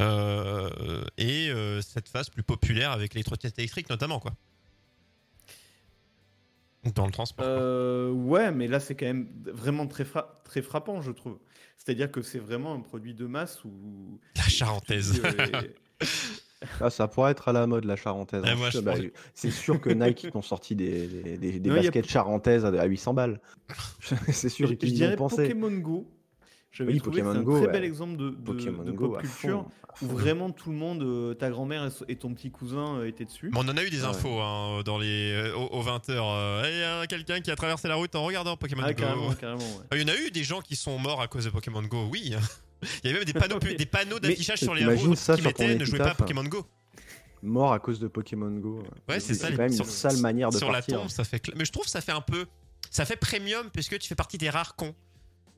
[0.00, 4.32] Euh, et euh, cette phase plus populaire avec les trottinettes électriques notamment quoi.
[6.94, 7.44] Dans le transport.
[7.46, 11.38] Euh, ouais, mais là, c'est quand même vraiment très, fra- très frappant, je trouve.
[11.78, 14.18] C'est-à-dire que c'est vraiment un produit de masse où.
[14.34, 15.20] La charentaise.
[16.82, 18.42] Ah, ça pourrait être à la mode la charentaise.
[18.42, 18.80] Ouais, hein.
[18.82, 19.02] Bah, pense-
[19.34, 22.08] C'est sûr que Nike ont sorti des, des, des- des Non, il y a- baskets
[22.08, 23.40] charentaises à à 800 balles.
[24.32, 25.36] c'est sûr je, je qu'ils y dirais ont pensé.
[25.48, 26.06] Pokémon Go.
[26.72, 27.72] J'avais Oui, trouvé que c'est Pokémon un Go, très ouais.
[27.72, 30.70] bel exemple de, de- Pokémon de Go pop à culture fond, à où vraiment tout
[30.70, 33.50] le monde, euh, ta grand-mère et ton petit cousin euh, étaient dessus.
[33.52, 34.08] Mais on en a eu des Ouais.
[34.08, 36.08] infos hein, dans les, euh, aux, aux 20h.
[36.72, 39.02] Il y a quelqu'un qui a traversé la route en regardant Pokémon Ah, Go.
[39.02, 39.60] carrément, carrément.
[39.60, 39.84] ouais.
[39.90, 41.82] Ah, Il y en a eu des gens qui sont morts à cause de Pokémon
[41.82, 42.34] Go, oui.
[43.04, 43.58] Il y avait même des panneaux,
[44.18, 46.66] des d'affichage sur les routes ça qui mettaient ne jouez pas à Pokémon Go.
[47.42, 48.84] Mort à cause de Pokémon Go.
[49.08, 50.94] Ouais, c'est ça, quand même sur- une sale manière de sur partir.
[50.96, 51.42] la tombe, ça fait.
[51.56, 52.46] Mais je trouve que ça fait un peu.
[52.90, 54.94] Ça fait premium puisque tu fais partie des rares cons.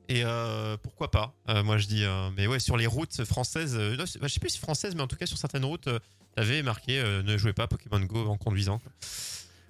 [0.08, 1.34] Et euh, pourquoi pas?
[1.48, 2.04] Euh, Moi je dis.
[2.04, 3.74] euh, mais ouais, sur les routes françaises.
[3.76, 5.88] non, bah, je sais plus si françaises, mais en tout cas sur certaines routes,
[6.36, 8.78] t'avais marqué ne jouez pas à Pokémon Go en conduisant.
[8.78, 8.92] quoi.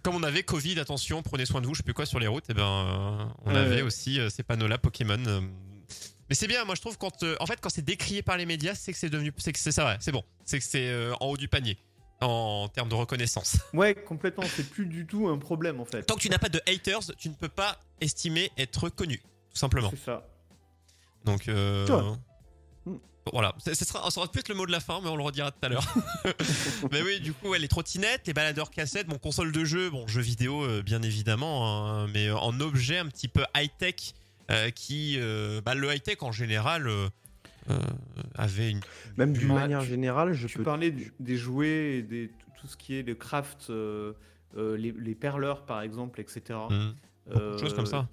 [0.03, 2.27] Comme on avait Covid, attention, prenez soin de vous, je sais plus quoi sur les
[2.27, 3.83] routes, et ben euh, on Ouais, avait ouais.
[3.83, 5.17] aussi euh, ces panneaux-là Pokémon.
[5.27, 5.41] euh.
[6.29, 8.47] Mais c'est bien, moi je trouve quand euh, en fait quand c'est décrié par les
[8.47, 10.89] médias, c'est que c'est devenu, c'est que c'est ça, ouais, c'est bon, c'est que c'est
[10.89, 11.77] euh, en haut du panier
[12.21, 13.57] en termes de reconnaissance.
[13.75, 14.45] Ouais, complètement.
[14.47, 16.05] C'est plus du tout un problème en fait.
[16.05, 19.19] Tant que tu n'as pas de haters, tu ne peux pas estimer être connu,
[19.51, 19.91] tout simplement.
[19.91, 20.27] C'est ça.
[21.25, 21.87] Donc, euh,
[22.87, 23.01] bon,
[23.33, 25.17] voilà, ça, ça sera, ça aura pu être le mot de la fin, mais on
[25.17, 25.95] le redira tout à l'heure.
[26.93, 30.07] mais oui, du coup, ouais, les trottinettes, les baladeurs cassettes, mon console de jeu, bon,
[30.07, 34.24] jeu vidéo, euh, bien évidemment, hein, mais en objet un petit peu high-tech, euh,
[34.75, 37.09] qui, euh, bah, le high-tech en général, euh,
[37.71, 37.79] euh,
[38.35, 38.81] avait une.
[39.17, 40.65] Même d'une manière tu- générale, je Tu peux.
[40.65, 42.31] parlais des jouets, et des,
[42.61, 44.13] tout ce qui est le craft, euh,
[44.57, 46.59] euh, les, les perleurs par exemple, etc.
[47.35, 48.09] Euh, de choses comme ça.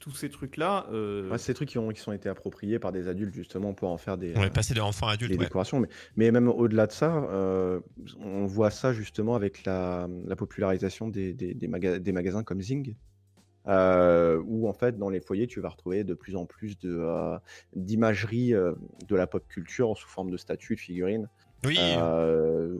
[0.00, 0.86] Tous ces trucs-là.
[0.92, 3.88] euh, Ouais, des trucs qui ont, qui sont été appropriés par des adultes justement pour
[3.90, 5.44] en faire des, On euh, est passé de enfant à adulte, des ouais.
[5.44, 5.78] décorations.
[5.78, 7.78] Mais, mais même au-delà de ça, euh,
[8.18, 12.60] on voit ça justement avec la, la popularisation des, des, des maga- des magasins comme
[12.60, 12.96] Zing.
[13.68, 16.96] Euh, où en fait dans les foyers tu vas retrouver de plus en plus de
[16.98, 17.38] euh,
[17.76, 18.72] d'imagerie euh,
[19.08, 21.28] de la pop culture sous forme de statues, de figurines.
[21.64, 22.76] Oui, Euh,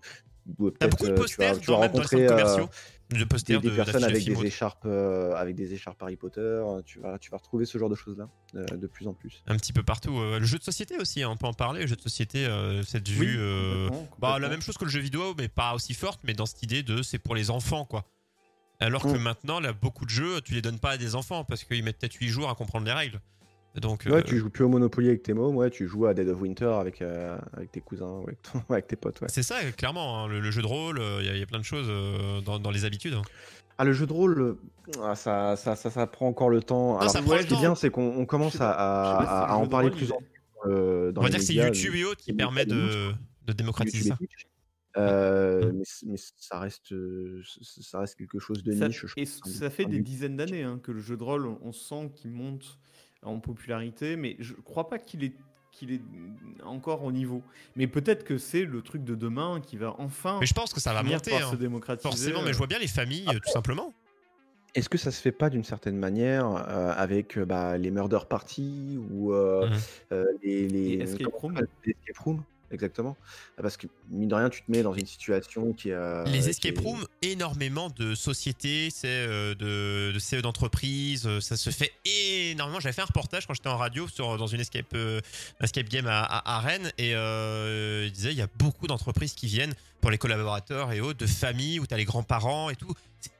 [0.81, 2.69] t'as beaucoup de tu vas- posters tu vas rencontrer, commerciaux,
[3.11, 6.99] de des, posters des de personnes avec des écharpes avec des écharpes Harry Potter tu
[6.99, 8.29] vas tu vas retrouver ce genre de choses là
[8.77, 10.19] de plus en plus un petit peu partout.
[10.21, 11.83] Le jeu de société aussi, hein, on peut en parler.
[11.83, 12.45] Le jeu de société,
[12.85, 15.95] cette vue, oui, complètement, bah, la même chose que le jeu vidéo, mais pas aussi
[15.95, 18.05] forte, mais dans cette idée de c'est pour les enfants, quoi.
[18.83, 19.23] Alors que Mm.
[19.23, 21.99] maintenant, là, beaucoup de jeux, tu les donnes pas à des enfants parce qu'ils mettent
[21.99, 23.21] peut-être 8 jours à comprendre les règles.
[23.77, 26.13] Donc, ouais euh, tu joues plus au Monopoly avec tes mômes ouais tu joues à
[26.13, 29.29] Dead of Winter avec euh, avec tes cousins ou avec, ton- avec tes potes ouais
[29.31, 30.25] c'est ça, clairement.
[30.25, 32.43] hein, le, le jeu de rôle, il y, a- y a plein de choses euh,
[32.43, 33.15] dans, dans les habitudes.
[33.15, 33.23] hein.
[33.79, 34.55] ah le jeu de rôle euh,
[35.03, 37.55] ah, ça, ça ça ça prend encore le temps Alors, ça prend le ce qui
[37.55, 41.23] est bien c'est qu'on on commence à, en parler rôle, plus en plus euh, dans
[41.23, 43.13] On va les dire que c'est YouTube et autres qui médias, de,
[43.47, 44.52] de démocratiser YouTube ça.
[44.95, 45.05] Et Twitch.
[45.09, 45.83] Euh, Mm.
[46.07, 46.95] mais, ça reste
[47.81, 49.51] ça reste quelque chose de Ça- niche je et pense.
[49.53, 50.03] ça fait des but.
[50.03, 52.79] dizaines d'années hein, que le jeu de rôle, on sent qu'il monte
[53.23, 55.33] en popularité, mais je crois pas qu'il est
[55.71, 56.03] qu'il est
[56.65, 57.43] encore au niveau.
[57.77, 60.81] Mais peut-être que c'est le truc de demain qui va enfin Mais je pense que
[60.81, 61.51] ça va monter, par hein.
[61.53, 62.09] se démocratiser.
[62.11, 62.43] forcément.
[62.43, 63.95] Mais je vois bien les familles, tout simplement.
[64.75, 68.99] Est-ce que ça se fait pas d'une certaine manière euh, avec bah, les murder parties
[69.11, 69.77] ou euh, Mhm.
[70.13, 72.43] euh, les, les, Les escape rooms?
[72.73, 73.17] Les Exactement.
[73.61, 76.25] Parce que mine de rien, tu te mets dans une situation qui est.
[76.27, 81.57] Les qui escape est- rooms, énormément de sociétés, euh, de, de CE d'entreprises, euh, ça
[81.57, 81.93] se fait
[82.51, 82.81] énormément.
[82.81, 85.21] J'avais fait un reportage quand j'étais en radio sur dans une escape euh,
[85.61, 89.35] escape game à, à- à Rennes et euh, il disait il y a beaucoup d'entreprises
[89.35, 92.77] qui viennent pour les collaborateurs et autres, de familles où tu as les grands-parents et
[92.77, 92.93] tout.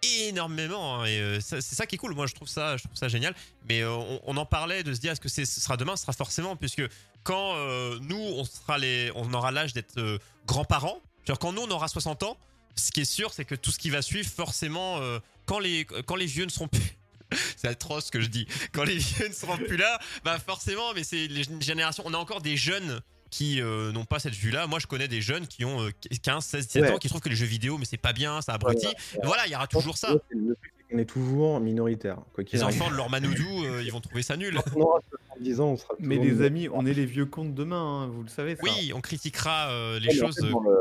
[0.03, 2.15] Énormément hein, et euh, c'est ça qui est cool.
[2.15, 3.35] Moi je trouve ça je trouve ça génial.
[3.69, 6.13] Mais euh, on, en parlait de se dire est-ce que ce sera demain, ce sera
[6.13, 6.83] forcément puisque
[7.23, 11.01] quand euh, nous on sera les on aura l'âge d'être grands-parents,
[11.41, 12.37] quand nous on aura 60 ans,
[12.75, 14.99] ce qui est sûr, c'est que tout ce qui va suivre, forcément,
[15.47, 16.97] quand, les, quand les vieux ne seront plus.
[17.57, 18.47] c'est atroce ce que je dis.
[18.73, 22.03] Quand les vieux ne seront plus là, bah forcément, mais c'est les générations.
[22.07, 23.01] On a encore des jeunes
[23.33, 24.67] qui euh, n'ont pas cette vue-là.
[24.67, 25.91] Moi, je connais des jeunes qui ont euh,
[26.23, 26.91] 15, 16, 17 Ouais.
[26.93, 28.87] ans qui trouvent que les jeux vidéo, mais c'est pas bien, ça abrutit.
[29.25, 30.13] Voilà, il y aura toujours ça.
[30.29, 32.19] Le truc, c'est qu'on est toujours minoritaire.
[32.35, 32.81] Quoi qu'il Les arrive.
[32.83, 34.59] enfants de leur Manoudou, euh, ils vont trouver ça nul.
[34.77, 35.01] On
[35.39, 38.23] 70 ans, on sera Mais les amis, on est les vieux comptes demain, hein, vous
[38.23, 38.55] le savez.
[38.55, 38.63] Ça.
[38.65, 40.37] Oui, on critiquera euh, les en choses.
[40.39, 40.79] fait, dans, le-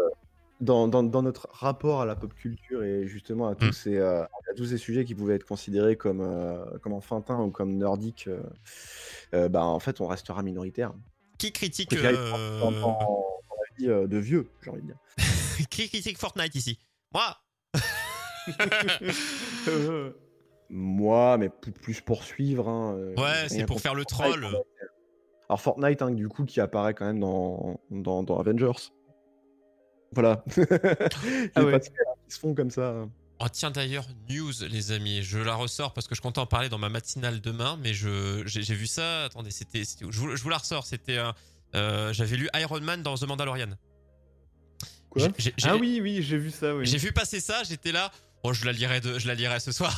[0.60, 3.72] dans, dans- dans notre rapport à la pop culture et justement à tous, Mm.
[3.72, 7.50] ces, euh, à tous ces sujets qui pouvaient être considérés comme, euh, comme enfantins ou
[7.50, 8.42] comme nordiques, euh,
[9.34, 10.92] euh, bah, en fait, on restera minoritaire.
[11.42, 12.70] Qui critique, euh,
[13.80, 14.98] vie euh, de vieux, j'ai envie de dire.
[15.72, 16.78] qui critique Fortnite ici?
[17.16, 17.36] Moi
[20.70, 22.70] Moi, mais plus, pour suivre.
[22.70, 24.42] hein, euh, Ouais, c'est pour faire le troll.
[24.52, 24.64] quoi.
[25.50, 28.92] Alors Fortnite, hein, du coup, qui apparaît quand même dans, dans, dans Avengers.
[30.12, 30.46] Voilà.
[31.56, 31.72] Ah ouais.
[31.72, 31.96] pas de scènes
[32.28, 33.08] qui se font comme ça.
[33.44, 36.70] Oh tiens d'ailleurs, news les amis, je la ressors parce que je comptais en parler
[36.70, 40.50] dans ma matinale demain, mais je j'ai vu ça, attendez, c'était, je, vous, je vous
[40.50, 41.32] la ressors, c'était, euh,
[41.74, 43.70] euh, j'avais lu Iron Man dans The Mandalorian.
[45.10, 45.30] Quoi?
[45.64, 46.76] Ah oui, oui, j'ai vu ça.
[46.76, 46.86] Oui.
[46.86, 48.12] J'ai vu passer ça, j'étais là,
[48.44, 49.96] Bon, je la lirai, de, je la lirai ce soir.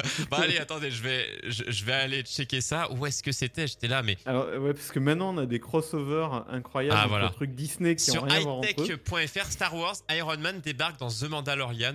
[0.30, 2.92] bah allez, attendez, je vais, je, je vais aller checker ça.
[2.92, 3.66] Où est-ce que c'était?
[3.66, 7.30] J'étais là, mais Alors, ouais, parce que maintenant, on a des crossovers incroyables Ah, voilà.
[7.30, 11.94] trucs Disney qui sur hightech.fr, Star Wars, Iron Man débarque dans The Mandalorian.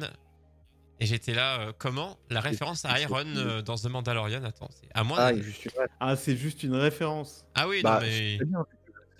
[1.01, 4.87] Et j'étais là, euh, comment La référence à Iron euh, dans The Mandalorian, attends, c'est
[4.93, 5.17] à moins.
[5.19, 5.31] Ah,
[5.99, 7.43] Ah, c'est juste une référence.
[7.55, 8.37] Ah oui, bah, non mais.
[8.39, 8.45] c'est.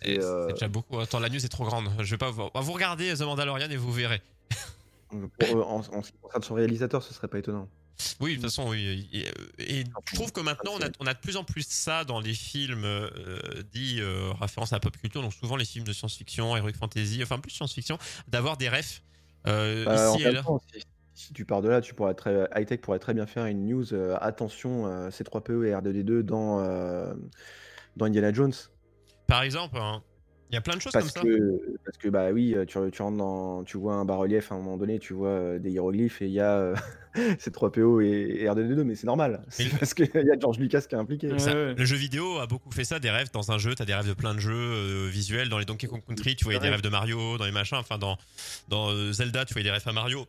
[0.04, 1.00] Eh, euh, déjà beaucoup.
[1.00, 1.90] Attends, la news est trop grande.
[2.00, 2.50] Je vais pas vous.
[2.54, 4.22] Vous regardez The Mandalorian et vous verrez.
[5.10, 7.68] pour, euh, en, en ce qui concerne son réalisateur, ce serait pas étonnant.
[8.20, 9.08] Oui, de toute façon, oui.
[9.14, 12.04] Et, et je trouve que maintenant, on a, on a de plus en plus ça
[12.04, 13.10] dans les films euh,
[13.74, 17.22] dits euh, référence à la pop culture, donc souvent les films de science-fiction, heroic fantasy,
[17.22, 19.04] enfin plus science-fiction, d'avoir des refs
[19.48, 20.42] euh, Bah, en ici et là.
[20.42, 20.60] temps,
[21.28, 23.94] si, tu pars de là, tu pourrais très, high-tech pourrait très bien faire une news.
[23.94, 27.14] euh, attention, euh, C3PE et R2D2 dans, euh,
[27.98, 28.54] dans Indiana Jones.
[29.28, 30.04] Par exemple, hein,
[30.50, 31.28] il y a plein de choses Parce comme ça.
[31.30, 34.56] que, parce que bah oui, euh, tu, tu rentres dans, tu vois un bas-relief à
[34.56, 36.76] un moment donné, tu vois euh, des hiéroglyphes et il y a euh,
[37.16, 39.46] C3PO et, et R2D2, mais c'est normal.
[39.48, 41.32] C'est parce qu'il y a George Lucas qui est impliqué.
[41.32, 41.74] Ouais, Ça, ouais.
[41.76, 43.76] Le jeu vidéo a beaucoup fait ça, des rêves dans un jeu.
[43.76, 45.48] T'as des rêves de plein de jeux euh, visuels.
[45.48, 46.72] Dans les Donkey Kong Country, tu voyais des Ouais.
[46.72, 47.38] rêves de Mario.
[47.38, 48.18] Dans les machins, enfin dans,
[48.68, 50.26] dans euh, Zelda, tu voyais des rêves à Mario.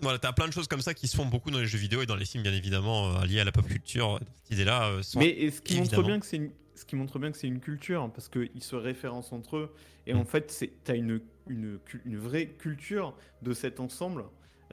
[0.00, 2.02] Voilà, t'as plein de choses comme ça qui se font beaucoup dans les jeux vidéo
[2.02, 4.20] et dans les films, bien évidemment, euh, liés à la pop culture.
[4.42, 7.18] Cette idée-là euh, Mais et ce qui montre bien que c'est une, ce qui montre
[7.18, 9.74] bien que c'est une culture hein, parce qu'ils se référencent entre eux
[10.06, 10.18] et Mm.
[10.18, 14.24] en fait t'as une, une vraie culture de cet ensemble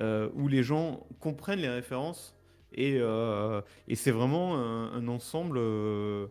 [0.02, 2.36] euh, où les gens comprennent les références
[2.74, 6.28] et, euh, et c'est vraiment un, un ensemble euh,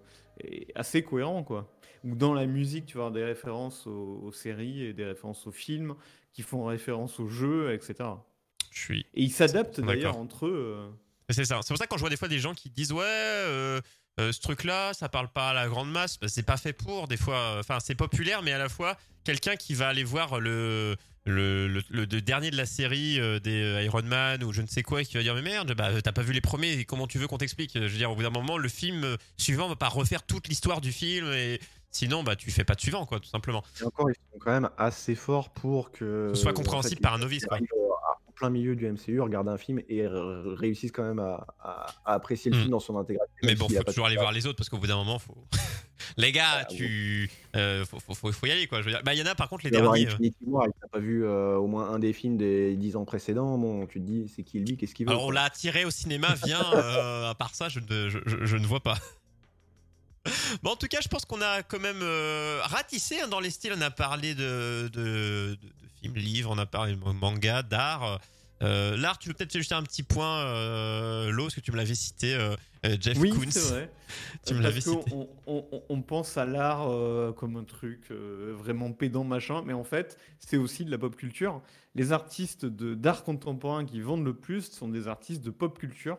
[0.74, 1.72] assez cohérent quoi.
[2.04, 5.46] Où dans la musique tu vas avoir des références aux, aux séries et des références
[5.46, 5.94] aux films
[6.32, 7.94] qui font référence aux jeux etc.
[8.72, 9.00] je suis.
[9.14, 10.76] Et ils s'adaptent d'ailleurs entre eux.
[10.78, 10.88] euh.
[11.30, 11.60] C'est ça.
[11.62, 13.80] C'est pour ça que quand je vois des fois des gens qui disent ouais, euh,
[14.20, 16.18] euh, ce truc-là, ça parle pas à la grande masse.
[16.20, 17.08] Bah, c'est pas fait pour.
[17.08, 20.40] Des fois, euh, enfin, c'est populaire, mais à la fois quelqu'un qui va aller voir
[20.40, 24.60] le le, le- le- le dernier de la série euh, des Iron Man ou je
[24.60, 26.72] ne sais quoi et qui va dire mais merde bah t'as pas vu les premiers
[26.72, 27.70] et comment tu veux qu'on t'explique?
[27.74, 30.80] Je veux dire au bout d'un moment le film suivant va pas refaire toute l'histoire
[30.80, 31.60] du film et
[31.92, 34.50] sinon bah tu fais pas de suivant quoi tout simplement Et encore, ils sont quand
[34.50, 36.32] même assez forts pour que.
[36.34, 37.58] ce soit en compréhensible fait, par un novice quoi
[38.42, 42.50] plein milieu du MCU, regardent un film et réussissent quand même à, à- à apprécier
[42.50, 42.60] le Mm.
[42.60, 43.32] film dans son intégralité.
[43.44, 45.36] Mais bon, a faut toujours aller voir les autres parce qu'au bout d'un moment, faut.
[46.16, 47.30] les gars, Ah, tu.
[47.54, 48.80] euh, faut, faut, faut, faut y aller quoi.
[48.80, 49.00] Je veux dire.
[49.04, 50.08] Bah, il y en a par contre les derniers.
[50.08, 50.30] euh.
[50.46, 53.86] War t'as pas vu euh, au moins un des films des 10 ans précédents, bon,
[53.86, 56.34] tu te dis, c'est qui lui, qu'est-ce qu'il veut Alors on l'a attiré au cinéma,
[56.44, 56.64] viens.
[56.74, 58.98] euh, à part ça, je ne, je, je- je ne vois pas.
[60.64, 63.50] Bon, en tout cas, je pense qu'on a quand même euh, ratissé hein, dans les
[63.50, 63.74] styles.
[63.76, 64.88] On a parlé de
[66.02, 68.20] films, livres, on a parlé de manga, d'art.
[68.62, 71.76] Euh, L'art, tu veux peut-être juste un petit point, euh, Lo, parce que tu me
[71.76, 72.54] l'avais cité, euh,
[72.86, 73.50] euh, Jeff Oui, Koons.
[73.50, 73.90] c'est vrai.
[74.46, 75.12] Tu me l'avais cité.
[75.46, 80.16] On, on- pense à l'art euh, comme un truc vraiment pédant, machin, mais en fait,
[80.38, 81.60] c'est aussi de la pop culture.
[81.94, 86.18] Les artistes de- d'art contemporain qui vendent le plus sont des artistes de pop culture.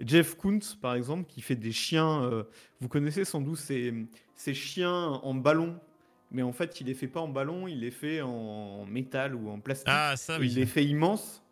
[0.00, 2.44] Jeff Koons, par exemple, qui fait des chiens.
[2.80, 3.92] vous connaissez sans doute ces,
[4.36, 5.78] ces chiens en ballon,
[6.30, 9.48] mais en fait, il les fait pas en ballon, il les fait en métal ou
[9.50, 9.88] en plastique.
[9.90, 10.48] Ah, ça, Il oui.
[10.50, 11.42] les fait immenses.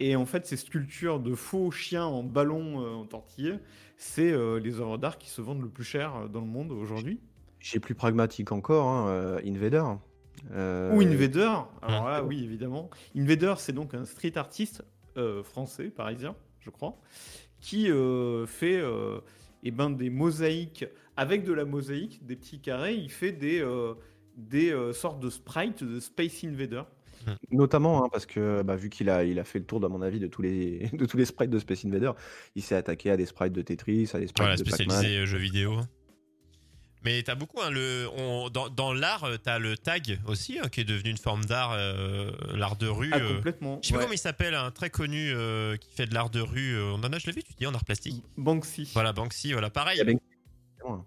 [0.00, 3.54] Et en fait, ces sculptures de faux chiens en ballon euh, en tortillé,
[3.96, 6.70] c'est euh, les œuvres d'art qui se vendent le plus cher euh, dans le monde
[6.70, 7.18] aujourd'hui.
[7.58, 9.82] J'ai plus pragmatique encore, hein, euh, Invader.
[10.52, 11.50] Euh, Ou Invader.
[11.82, 12.08] Alors Hum.
[12.10, 12.90] là, oui, évidemment.
[13.16, 14.84] Invader, c'est donc un street artiste
[15.16, 16.96] euh, français, parisien, je crois,
[17.60, 18.80] qui euh, fait
[19.62, 20.86] eh ben, des mosaïques.
[21.16, 23.94] Avec de la mosaïque, des petits carrés, il fait des, euh,
[24.36, 26.82] des euh, sortes de sprites de Space Invader.
[27.50, 30.00] Notamment hein, parce que bah, vu qu'il a, il a fait le tour, à mon
[30.00, 32.12] avis, de tous les, de tous les sprites de Space Invader,
[32.54, 34.90] il s'est attaqué à des sprites de Tetris, à des sprites Voilà, de Pac-Man.
[34.90, 35.80] spécialisé jeux vidéo.
[37.04, 40.68] Mais t'as beaucoup, hein, le, on- dans, dans l'art, euh, t'as le tag aussi, hein,
[40.68, 43.10] qui est devenu une forme d'art, euh, l'art de rue.
[43.12, 43.34] Ah, euh.
[43.36, 43.78] complètement.
[43.82, 46.40] Je sais pas comment il s'appelle, un très connu euh, qui fait de l'art de
[46.40, 46.74] rue.
[46.74, 48.22] euh, on en a, je l'ai vu, tu dis, en art plastique.
[48.36, 48.90] Banksy.
[48.94, 49.96] Voilà, Banksy, voilà, pareil.
[49.96, 51.04] Il y a Banksy,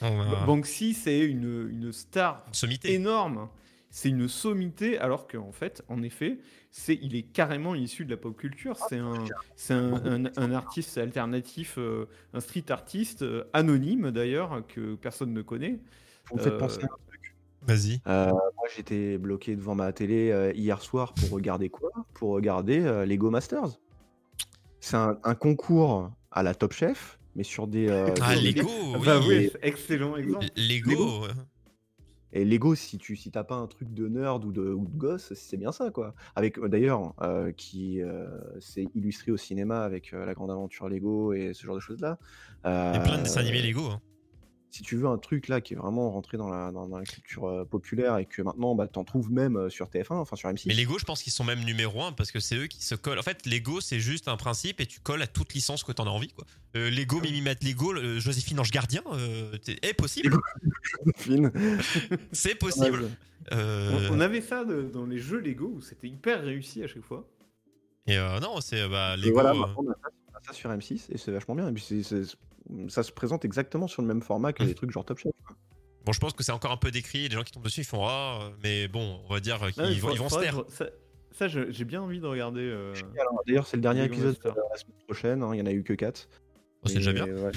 [0.00, 2.92] va- Banksy, c'est une, une star sommité.
[2.92, 3.48] énorme.
[3.94, 6.38] C'est une sommité, alors qu'en fait, en effet,
[6.70, 8.74] c'est, il est carrément issu de la pop culture.
[8.88, 9.24] C'est un,
[9.54, 15.34] c'est un, un- un artiste alternatif, euh, un street artiste euh, anonyme d'ailleurs, que personne
[15.34, 15.78] ne connaît.
[16.30, 18.00] Vous me faites penser à- Vas-y.
[18.06, 21.90] Euh, moi, j'étais bloqué devant ma télé euh, hier soir pour regarder quoi?
[22.14, 23.78] Pour regarder euh, Lego Masters.
[24.80, 27.88] C'est un, un concours à la Top Chef, mais sur des.
[27.88, 28.68] euh, Ah, Lego,
[29.04, 29.36] Bah oui.
[29.36, 30.46] oui, excellent exemple.
[30.56, 30.92] Lego.
[30.94, 31.26] Lego.
[32.32, 34.96] Et Lego, si tu si t'as pas un truc de nerd ou de, ou de
[34.96, 36.14] gosse, c'est bien ça, quoi.
[36.34, 38.26] Avec euh, d'ailleurs, euh, qui euh,
[38.60, 42.18] s'est illustré au cinéma avec euh, la grande aventure Lego et ce genre de choses-là.
[42.64, 43.86] Il y a plein de dessins animés Lego.
[43.86, 44.00] hein.
[44.74, 47.04] Si tu veux un truc là qui est vraiment rentré dans la, dans, dans la
[47.04, 50.48] culture euh, populaire et que maintenant bah, t'en trouves même euh, sur TF1, enfin sur
[50.48, 50.64] M6.
[50.66, 52.94] Mais Lego, je pense qu'ils sont même numéro un parce que c'est eux qui se
[52.94, 53.18] collent.
[53.18, 56.06] En fait, Lego, c'est juste un principe et tu colles à toute licence que t'en
[56.06, 56.32] as envie.
[56.32, 56.46] Quoi.
[56.76, 60.36] Euh, Lego, Mimimette Lego, euh, Joséphine Ange Gardien, euh, est possible.
[62.32, 63.02] C'est possible.
[63.02, 63.08] Ouais,
[63.52, 67.02] Euh, On, avait ça de- dans les jeux Lego où c'était hyper réussi à chaque
[67.04, 67.28] fois.
[68.06, 69.32] Et euh, non, c'est bah, Et Lego.
[69.34, 69.52] voilà,
[70.46, 71.68] ça, sur M6 et c'est vachement bien.
[71.68, 72.04] Et puis
[72.88, 75.32] ça se présente exactement sur le même format que les trucs genre Top Chef.
[75.46, 75.56] quoi.
[76.04, 77.28] Bon, je pense que c'est encore un peu décrit.
[77.28, 80.10] Des gens qui tombent dessus, ils font Ah, mais bon, on va dire qu'ils vont,
[80.12, 80.62] ils vont se taire.
[81.30, 82.60] Ça, j'ai bien envie de regarder.
[82.60, 83.24] euh, hein.
[83.46, 85.42] D'ailleurs, c'est le dernier épisode de la semaine prochaine.
[85.42, 85.50] hein.
[85.54, 86.28] Il y en a eu que 4.
[86.84, 87.26] Oh, c'est déjà bien.
[87.26, 87.52] Ouais.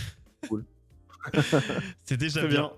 [2.04, 2.72] C'est déjà bien.